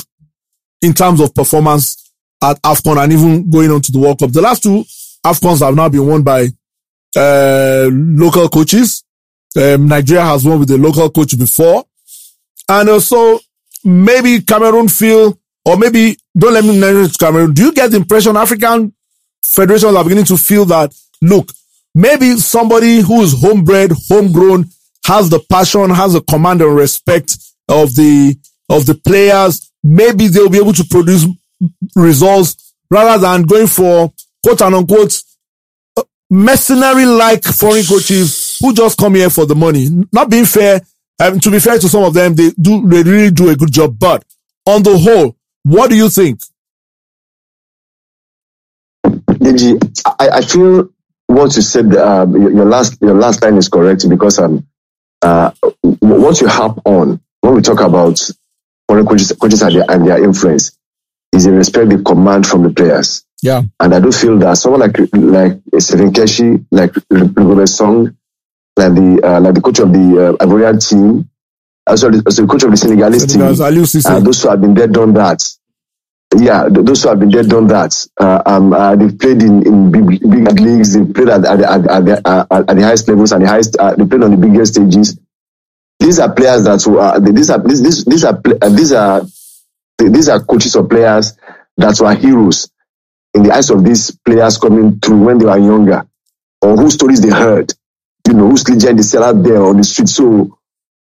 [0.82, 2.12] in terms of performance
[2.42, 4.30] at AFCON and even going on to the World Cup.
[4.30, 4.84] The last two
[5.24, 6.48] AFCONs have now been won by,
[7.16, 9.04] uh, local coaches.
[9.56, 11.84] Um, Nigeria has won with a local coach before.
[12.68, 13.38] And also
[13.84, 17.52] maybe Cameroon feel, or maybe don't let me mention Cameroon.
[17.52, 18.92] Do you get the impression African
[19.42, 21.52] federations are beginning to feel that, look,
[21.94, 24.66] maybe somebody who is homebred, homegrown,
[25.06, 27.36] has the passion, has the command and respect
[27.68, 28.36] of the,
[28.70, 29.70] of the players.
[29.82, 31.26] Maybe they'll be able to produce
[31.94, 34.12] results rather than going for
[34.42, 35.22] quote and unquote
[36.34, 39.88] mercenary like foreign coaches who just come here for the money.
[40.12, 40.80] Not being fair,
[41.22, 43.72] um, to be fair to some of them, they do, they really do a good
[43.72, 43.98] job.
[43.98, 44.24] But
[44.66, 46.40] on the whole, what do you think?
[50.18, 50.88] I, I feel
[51.26, 54.66] what you said, your, your last your last line is correct because um,
[55.22, 55.50] uh,
[56.00, 58.20] what you harp on when we talk about
[58.88, 60.76] foreign coaches, coaches and their, and their influence
[61.32, 63.23] is in respect the command from the players.
[63.44, 63.60] Yeah.
[63.78, 68.16] And I do feel that someone like like Stephen Keshi, like Rigobert Song,
[68.74, 71.28] like the uh, like the coach of the uh, Ivorian team,
[71.86, 74.48] also the, also the coach of the Senegalese team, Because Aliou Cisse- uh, those who
[74.48, 75.46] have been there done that.
[76.34, 77.92] Yeah, those who have been there done that.
[78.18, 80.94] Uh, um, uh, they've played in, in big, big leagues.
[80.94, 83.76] They've played at, at, at, at, the, uh, at the highest levels and the highest.
[83.78, 85.18] Uh, they played on the biggest stages.
[86.00, 86.98] These are players that were.
[86.98, 89.20] Uh, these are these these, these are uh, these are
[89.98, 91.36] these are coaches or players
[91.76, 92.70] that were heroes
[93.34, 96.06] in the eyes of these players coming through when they were younger.
[96.64, 97.72] or whose stories they heard,
[98.26, 100.08] you know, whose legend is sell out there on the street.
[100.08, 100.58] So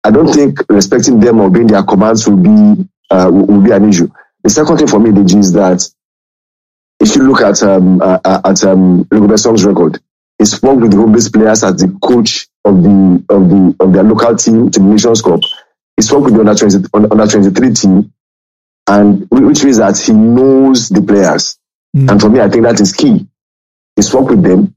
[0.03, 3.87] I don't think respecting them or obeying their commands will be uh, will be an
[3.87, 4.09] issue.
[4.43, 5.87] The second thing for me, DG, is that
[6.99, 9.07] if you look at um, uh, uh at um,
[9.37, 9.99] Song's record,
[10.39, 14.03] he's worked with the home-based players as the coach of the of the of their
[14.03, 15.41] local team to the Nations Cup.
[15.95, 18.13] He's worked with the under 20, under 23 team,
[18.87, 21.57] and which means that he knows the players.
[21.95, 22.11] Mm.
[22.11, 23.27] And for me, I think that is key.
[23.95, 24.75] He's worked with them.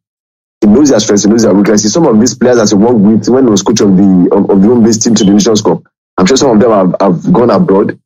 [0.60, 1.92] He knows their strengths, he knows their weaknesses.
[1.92, 4.50] Some of these players that he worked with when he was coach of the of,
[4.50, 5.82] of the home-based team to the Nations Cup,
[6.16, 7.98] I'm sure some of them have, have gone abroad.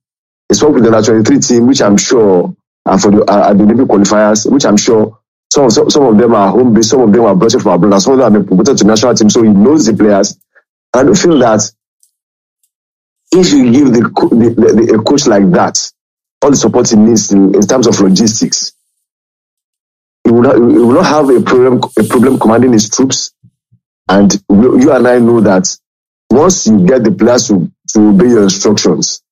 [0.49, 2.55] He's worked with the under 23 team, which I'm sure
[2.85, 5.19] are for the, uh, the Olympic qualifiers, which I'm sure
[5.53, 7.99] some, some, some of them are home based, some of them are brought from abroad,
[8.01, 9.31] some of them are promoted to national team.
[9.31, 10.39] So he knows the players.
[10.95, 11.71] And I feel that
[13.33, 15.91] if you give the, the, the, a coach like that
[16.43, 18.73] all the support he needs in, in terms of logistics,
[20.25, 23.33] he will, not, he not have a problem a problem commanding his troops.
[24.09, 25.75] And you and I know that
[26.31, 29.23] once you get the players to, to obey your instructions,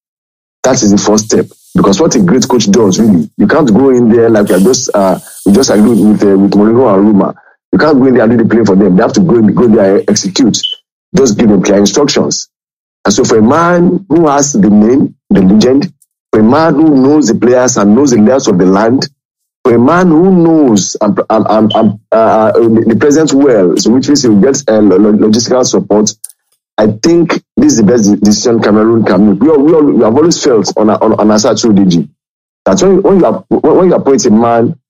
[0.63, 1.47] that is the first step.
[1.75, 4.91] Because what a great coach does, really, you can't go in there like you're just,
[4.95, 7.35] uh, you just agreed with, uh, with Mourinho and Roma.
[7.73, 8.97] You can't go in there and do the play for them.
[8.97, 10.59] They have to go, go there and execute.
[11.17, 12.49] Just give them clear instructions.
[13.05, 15.93] And so for a man who has the name, the legend,
[16.33, 19.09] for a man who knows the players and knows the layers of the land,
[19.67, 24.09] a man who knows um, um, um, um uh, uh, the present well, so which
[24.09, 26.11] means he will get uh, logistical support,
[26.79, 29.41] I think this is the best decision Cameroon can make.
[29.43, 32.09] We, all, we, all, we have always felt on on, on Asa DG
[32.65, 34.81] that when, when you when you appoint a man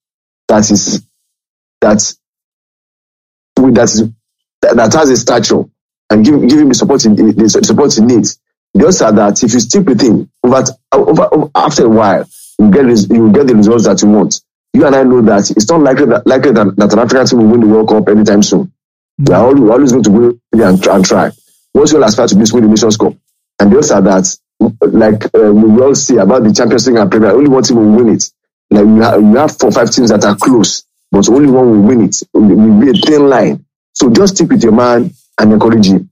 [0.49, 1.03] that is
[1.81, 2.14] that
[3.57, 4.12] that
[4.62, 5.64] that has a stature
[6.11, 8.39] and give give him the support in, the support he needs,
[8.75, 12.25] the are that if you stick with him over, over, over after a while,
[12.59, 14.41] you get you get the results that you want.
[14.73, 17.39] You and I know that it's not likely that likely that, that an African team
[17.41, 18.73] will win the World Cup anytime soon.
[19.18, 21.31] We are always, always going to go and, and try
[21.75, 23.14] once you all aspire to be win the Nations Cup,
[23.59, 24.37] and the odds are that,
[24.83, 28.05] like uh, we all see about the Champions League and Premier, only one team will
[28.05, 28.31] win it.
[28.71, 31.83] Like you have, you have four five teams that are close, but only one will
[31.83, 32.21] win it.
[32.23, 33.64] It will be a thin line.
[33.93, 36.11] So just stick with your man and encourage him.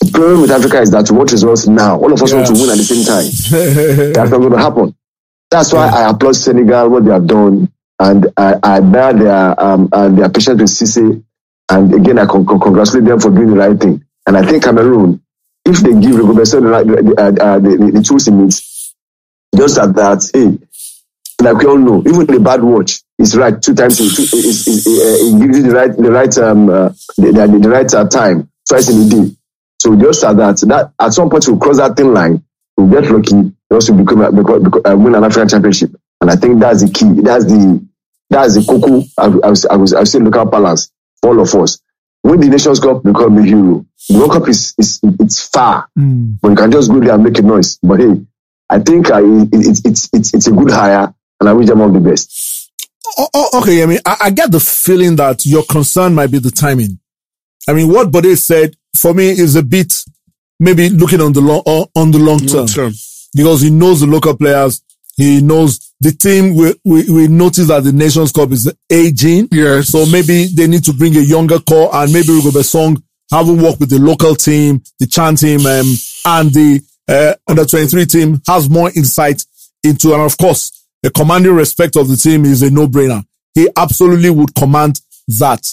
[0.00, 2.52] The problem with Africa is that to watch results now, all of us want to
[2.52, 4.12] win at the same time.
[4.12, 4.94] That's not going to happen.
[5.54, 9.88] That's why I applaud Senegal what they have done, and I, I admire their um
[9.92, 11.24] and their patience with Cisse.
[11.70, 14.04] And again, I con- congratulate them for doing the right thing.
[14.26, 15.22] And I think Cameroon,
[15.64, 18.94] if they give the, the, uh, uh, the, the, the tools he needs,
[19.56, 20.58] just at that, hey,
[21.44, 24.00] like we all know, even the bad watch is right two times.
[24.00, 28.08] It, it, gives you the right, the right, um, uh, the, the, the right uh,
[28.08, 29.36] time twice in a day.
[29.80, 32.44] So just at that, that at some point we'll cross that thin line,
[32.76, 35.94] we'll get lucky, also become, become, become uh, win an African championship.
[36.20, 37.20] And I think that's the key.
[37.20, 37.86] That's the
[38.30, 39.02] that's the cocoa.
[39.18, 41.78] I, I, I, was I, I say local balance for all of us
[42.24, 43.86] win the Nations Cup, become a hero.
[44.08, 46.38] The World Cup is, is it's far, mm.
[46.40, 47.78] but you can just go there and make a noise.
[47.82, 48.26] But hey,
[48.68, 51.80] I think uh, it, it, it's it's it's a good hire, and I wish them
[51.80, 52.70] all the best.
[53.18, 56.38] Oh, oh, okay, I mean, I, I, get the feeling that your concern might be
[56.38, 56.98] the timing.
[57.68, 60.04] I mean, what Bode said for me is a bit
[60.58, 61.62] maybe looking on the long
[61.94, 62.92] on the long term, long term.
[63.34, 64.82] Because he knows the local players.
[65.16, 66.54] He knows the team.
[66.54, 69.48] We, we, we notice that the Nations Cup is aging.
[69.52, 69.88] Yes.
[69.88, 73.80] So maybe they need to bring a younger core and maybe Rigobert Song having worked
[73.80, 75.94] with the local team, the Chan team, um,
[76.26, 79.44] and the, uh, under 23 team has more insight
[79.82, 83.24] into, and of course, the commanding respect of the team is a no-brainer.
[83.54, 85.66] He absolutely would command that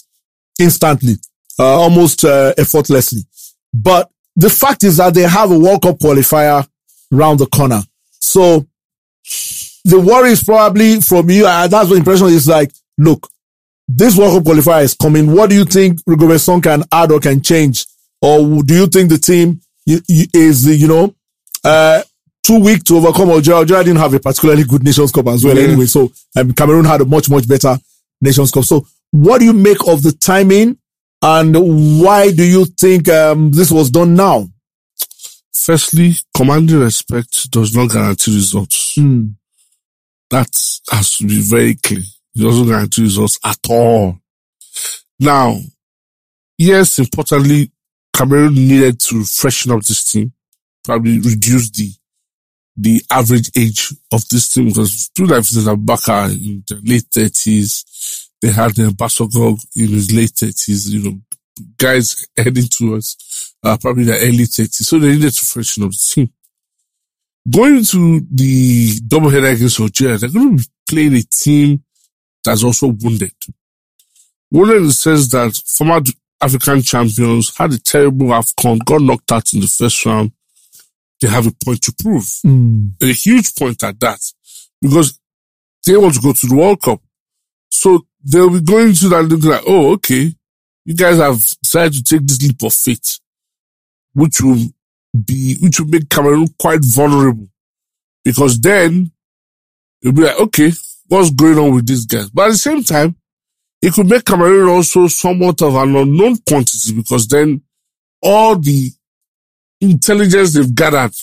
[0.59, 1.15] instantly,
[1.59, 3.21] uh, almost, uh, effortlessly.
[3.73, 6.67] But the fact is that they have a World Cup qualifier
[7.11, 7.81] round the corner.
[8.19, 8.65] So
[9.85, 13.27] the worry is probably from you, and that's what impression is like, look,
[13.87, 15.33] this World Cup qualifier is coming.
[15.33, 17.85] What do you think Rigobert Song can add or can change?
[18.21, 21.15] Or do you think the team is, you know,
[21.63, 22.01] uh,
[22.43, 23.59] too weak to overcome Algeria?
[23.59, 25.63] Algeria didn't have a particularly good Nations Cup as well yeah.
[25.63, 25.85] anyway.
[25.87, 27.77] So um, Cameroon had a much, much better
[28.21, 28.63] Nations Cup.
[28.63, 30.77] So what do you make of the timing
[31.21, 34.47] and why do you think um, this was done now?
[35.63, 38.95] Firstly, commanding respect does not guarantee results.
[38.97, 39.35] Mm.
[40.31, 40.49] That
[40.89, 41.99] has to be very clear.
[41.99, 44.17] It doesn't guarantee results at all.
[45.19, 45.59] Now,
[46.57, 47.71] yes, importantly,
[48.11, 50.33] Cameroon needed to freshen up this team,
[50.83, 51.91] probably reduce the
[52.75, 58.51] the average age of this team because two like Aboubakar in the late thirties, they
[58.51, 61.19] had the Bassogog in his late thirties, you know,
[61.77, 64.87] guys heading towards uh, probably the early thirties.
[64.87, 66.33] So they needed to freshen up the team.
[67.49, 71.83] Going to the doubleheader against Algeria, they're going to be playing a team
[72.43, 73.33] that's also wounded.
[74.53, 76.01] In the sense that former
[76.41, 80.31] African champions had a terrible AFCON, got knocked out in the first round.
[81.21, 82.23] They have a point to prove.
[82.45, 82.93] Mm.
[83.01, 84.19] A huge point at that.
[84.81, 85.19] Because
[85.85, 86.99] they want to go to the World Cup.
[87.69, 90.33] So they'll be going to that looking like, oh, okay,
[90.83, 93.19] you guys have decided to take this leap of faith,
[94.13, 94.59] which will
[95.25, 97.47] be, which will make Cameroon quite vulnerable.
[98.23, 99.11] Because then
[100.01, 100.71] you'll be like, okay,
[101.07, 102.29] what's going on with these guys?
[102.29, 103.15] But at the same time,
[103.81, 107.61] it could make Cameroon also somewhat of an unknown quantity because then
[108.21, 108.91] all the
[109.79, 111.13] intelligence they've gathered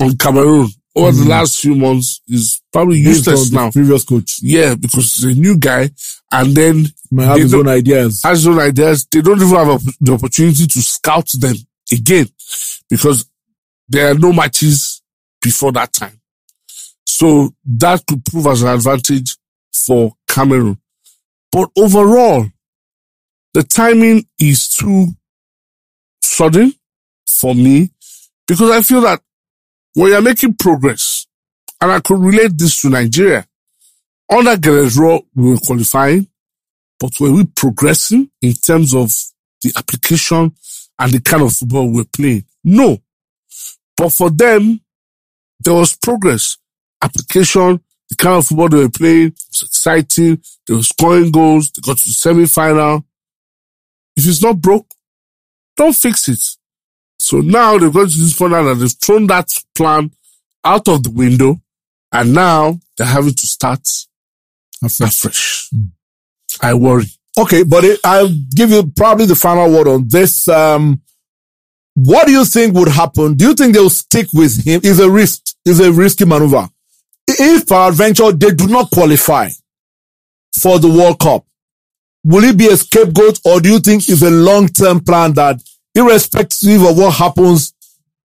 [0.00, 1.28] on Cameroon over the mm.
[1.28, 3.70] last few months is probably useless the now.
[3.70, 5.90] Previous coach Yeah, because he's a new guy
[6.32, 8.22] and then might have his own ideas.
[8.22, 9.06] has his own ideas.
[9.06, 11.56] They don't even have a, the opportunity to scout them
[11.92, 12.28] again
[12.88, 13.28] because
[13.88, 15.02] there are no matches
[15.40, 16.20] before that time.
[17.04, 19.36] So that could prove as an advantage
[19.72, 20.78] for Cameroon.
[21.52, 22.46] But overall,
[23.54, 25.08] the timing is too
[26.22, 26.74] sudden
[27.26, 27.90] for me
[28.46, 29.22] because I feel that
[29.94, 31.26] when you're making progress,
[31.80, 33.46] and I could relate this to Nigeria,
[34.30, 36.26] under Guerrero, we were qualifying,
[36.98, 39.10] but were we progressing in terms of
[39.62, 40.52] the application
[40.98, 42.44] and the kind of football we're playing?
[42.64, 42.98] No.
[43.96, 44.80] But for them,
[45.60, 46.58] there was progress.
[47.02, 50.42] Application, the kind of football they were playing was exciting.
[50.66, 51.70] They were scoring goals.
[51.70, 53.04] They got to the semi-final.
[54.16, 54.86] If it's not broke,
[55.76, 56.40] don't fix it.
[57.18, 60.10] So now they've got to this point now that they've thrown that plan
[60.64, 61.60] out of the window
[62.12, 63.86] and now they're having to start
[64.82, 65.68] afresh.
[65.70, 65.86] Hmm.
[66.62, 67.06] I worry.
[67.38, 70.48] Okay, but it, I'll give you probably the final word on this.
[70.48, 71.02] Um,
[71.94, 73.34] what do you think would happen?
[73.34, 74.80] Do you think they'll stick with him?
[74.84, 76.68] Is a risk, is a risky maneuver.
[77.28, 79.50] If peradventure they do not qualify
[80.58, 81.44] for the World Cup,
[82.24, 85.60] will it be a scapegoat or do you think it's a long-term plan that
[85.94, 87.74] irrespective of what happens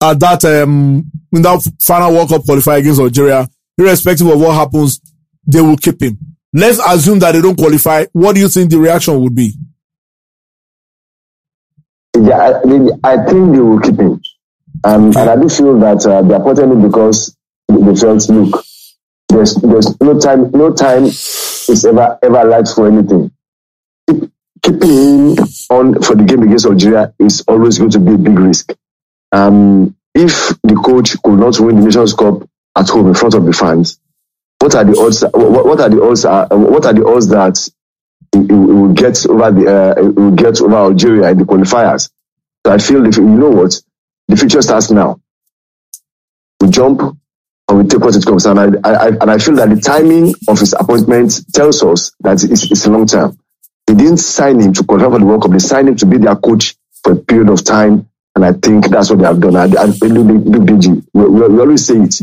[0.02, 5.00] at that, um, in that final World Cup qualifier against Algeria, irrespective of what happens,
[5.46, 6.18] they will keep him?
[6.53, 8.07] Let's assume that they don't qualify.
[8.12, 9.55] What do you think the reaction would be?
[12.16, 14.20] Yeah, I, I think they will keep him.
[14.84, 17.36] Um, and I do feel that uh, they appointed him because
[17.68, 18.64] they felt, look,
[19.28, 23.30] there's there's no time, no time is ever ever right for anything.
[24.09, 24.32] Keep,
[24.62, 28.38] keeping him on for the game against Algeria is always going to be a big
[28.38, 28.72] risk.
[29.32, 33.44] Um, if the coach could not win the Nations Cup at home in front of
[33.44, 34.01] the fans,
[34.61, 35.22] what are the odds?
[35.22, 36.24] What, are the odds?
[36.24, 37.68] What are the odds that
[38.32, 39.66] he will get over the
[39.98, 42.11] uh, will get over Algeria in the qualifiers?
[42.66, 43.80] So I feel if you know what
[44.28, 45.20] the future starts now.
[46.61, 47.00] We jump
[47.68, 50.34] and we take what it comes, and I, I, and I feel that the timing
[50.48, 53.38] of his appointment tells us that it's, it's a long term.
[53.86, 55.52] They didn't sign him to qualify for the World Cup.
[55.52, 58.88] They signed him to be their coach for a period of time, and I think
[58.88, 59.56] that's what they have done.
[59.56, 62.20] I, I, we, we, we always say it.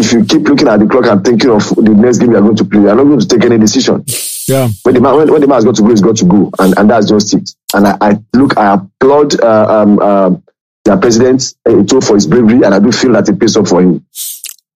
[0.00, 2.40] If you keep looking at the clock and thinking of the next game you are
[2.42, 4.04] going to play, you are not going to take any decision
[4.46, 4.68] Yeah.
[4.84, 6.50] when the man when, when the man has got to go, he's got to go,
[6.58, 7.50] and, and that's just it.
[7.74, 10.30] And I, I look, I applaud uh, um, uh,
[10.84, 13.82] their president uh, for his bravery, and I do feel that it pays off for
[13.82, 14.06] him.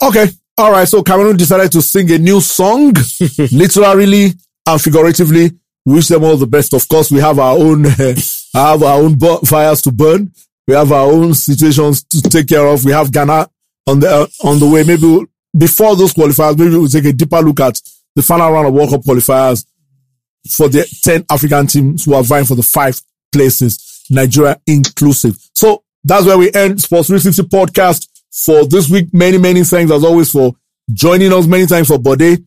[0.02, 0.26] Okay.
[0.58, 0.86] All right.
[0.88, 2.92] So Cameroon decided to sing a new song,
[3.52, 4.32] literally
[4.66, 5.52] and figuratively.
[5.84, 6.74] Wish them all the best.
[6.74, 7.84] Of course, we have our own,
[8.54, 10.30] have our own fires to burn.
[10.68, 12.84] We have our own situations to take care of.
[12.84, 13.48] We have Ghana
[13.86, 14.84] on the, uh, on the way.
[14.84, 15.26] Maybe we'll,
[15.56, 17.80] before those qualifiers, maybe we'll take a deeper look at
[18.14, 19.66] the final round of World Cup qualifiers
[20.50, 23.00] for the 10 African teams who are vying for the five
[23.32, 25.36] places, Nigeria inclusive.
[25.54, 29.12] So that's where we end Sports 360 podcast for this week.
[29.12, 30.54] Many, many thanks as always for
[30.92, 31.46] joining us.
[31.46, 32.44] Many thanks for Bode,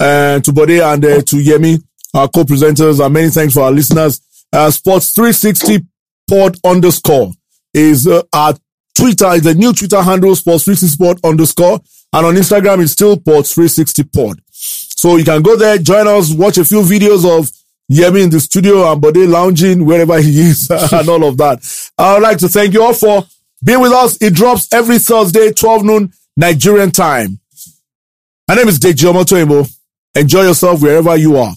[0.00, 1.82] uh, to Bode and uh, to Yemi,
[2.14, 4.20] our co-presenters, and many thanks for our listeners.
[4.52, 5.84] Uh, Sports 360
[6.28, 7.32] pod underscore
[7.72, 8.54] is uh, our
[8.94, 11.80] Twitter, is the new Twitter handle, Sports 360 pod underscore.
[12.12, 14.40] And on Instagram, it's still Sports 360 pod.
[14.50, 17.50] So you can go there, join us, watch a few videos of
[17.90, 21.90] Yemi in the studio and Bode lounging wherever he is and all of that.
[21.98, 23.24] I would like to thank you all for
[23.62, 24.16] being with us.
[24.22, 27.40] It drops every Thursday, 12 noon Nigerian time.
[28.48, 29.70] My name is Deji Omotoyinbo.
[30.14, 31.54] Enjoy yourself wherever you are.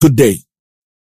[0.00, 0.38] Good day.